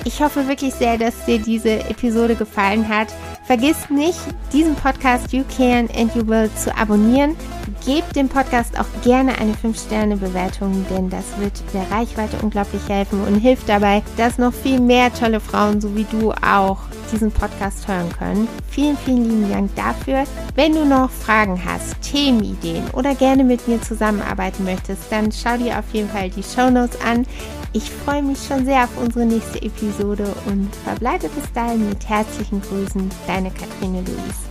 Ich 0.05 0.21
hoffe 0.21 0.47
wirklich 0.47 0.73
sehr, 0.73 0.97
dass 0.97 1.25
dir 1.25 1.39
diese 1.39 1.79
Episode 1.89 2.35
gefallen 2.35 2.87
hat. 2.87 3.07
Vergiss 3.49 3.89
nicht, 3.89 4.19
diesen 4.53 4.75
Podcast 4.75 5.33
You 5.33 5.43
Can 5.57 5.89
and 5.97 6.13
You 6.13 6.27
Will 6.27 6.51
zu 6.53 6.71
abonnieren. 6.77 7.35
Gebt 7.83 8.15
dem 8.15 8.29
Podcast 8.29 8.79
auch 8.79 8.85
gerne 9.03 9.39
eine 9.39 9.53
5-Sterne-Bewertung, 9.53 10.85
denn 10.91 11.09
das 11.09 11.25
wird 11.39 11.53
der 11.73 11.89
Reichweite 11.89 12.37
unglaublich 12.43 12.87
helfen 12.87 13.23
und 13.23 13.39
hilft 13.39 13.67
dabei, 13.67 14.03
dass 14.17 14.37
noch 14.37 14.53
viel 14.53 14.79
mehr 14.79 15.11
tolle 15.11 15.39
Frauen, 15.39 15.81
so 15.81 15.95
wie 15.95 16.03
du 16.11 16.31
auch, 16.31 16.77
diesen 17.11 17.31
Podcast 17.31 17.87
hören 17.87 18.09
können. 18.19 18.47
Vielen, 18.69 18.95
vielen 18.97 19.23
lieben 19.23 19.49
Dank 19.49 19.75
dafür. 19.75 20.25
Wenn 20.53 20.75
du 20.75 20.85
noch 20.85 21.09
Fragen 21.09 21.59
hast, 21.65 21.99
Themenideen 22.03 22.83
oder 22.93 23.15
gerne 23.15 23.43
mit 23.43 23.67
mir 23.67 23.81
zusammenarbeiten 23.81 24.63
möchtest, 24.63 25.11
dann 25.11 25.31
schau 25.31 25.57
dir 25.57 25.79
auf 25.79 25.85
jeden 25.91 26.09
Fall 26.11 26.29
die 26.29 26.43
Show 26.43 26.69
Notes 26.69 27.01
an. 27.01 27.25
Ich 27.71 27.91
freue 27.91 28.23
mich 28.23 28.39
schon 28.47 28.65
sehr 28.65 28.83
auf 28.83 28.97
unsere 28.97 29.25
nächste 29.27 29.61
Episode 29.61 30.33
und 30.47 30.75
verbleibe 30.75 31.29
bis 31.29 31.51
dahin 31.53 31.87
mit 31.87 32.09
herzlichen 32.09 32.61
Grüßen, 32.61 33.11
deine 33.27 33.51
Kathrine 33.51 34.01
Luis. 34.01 34.49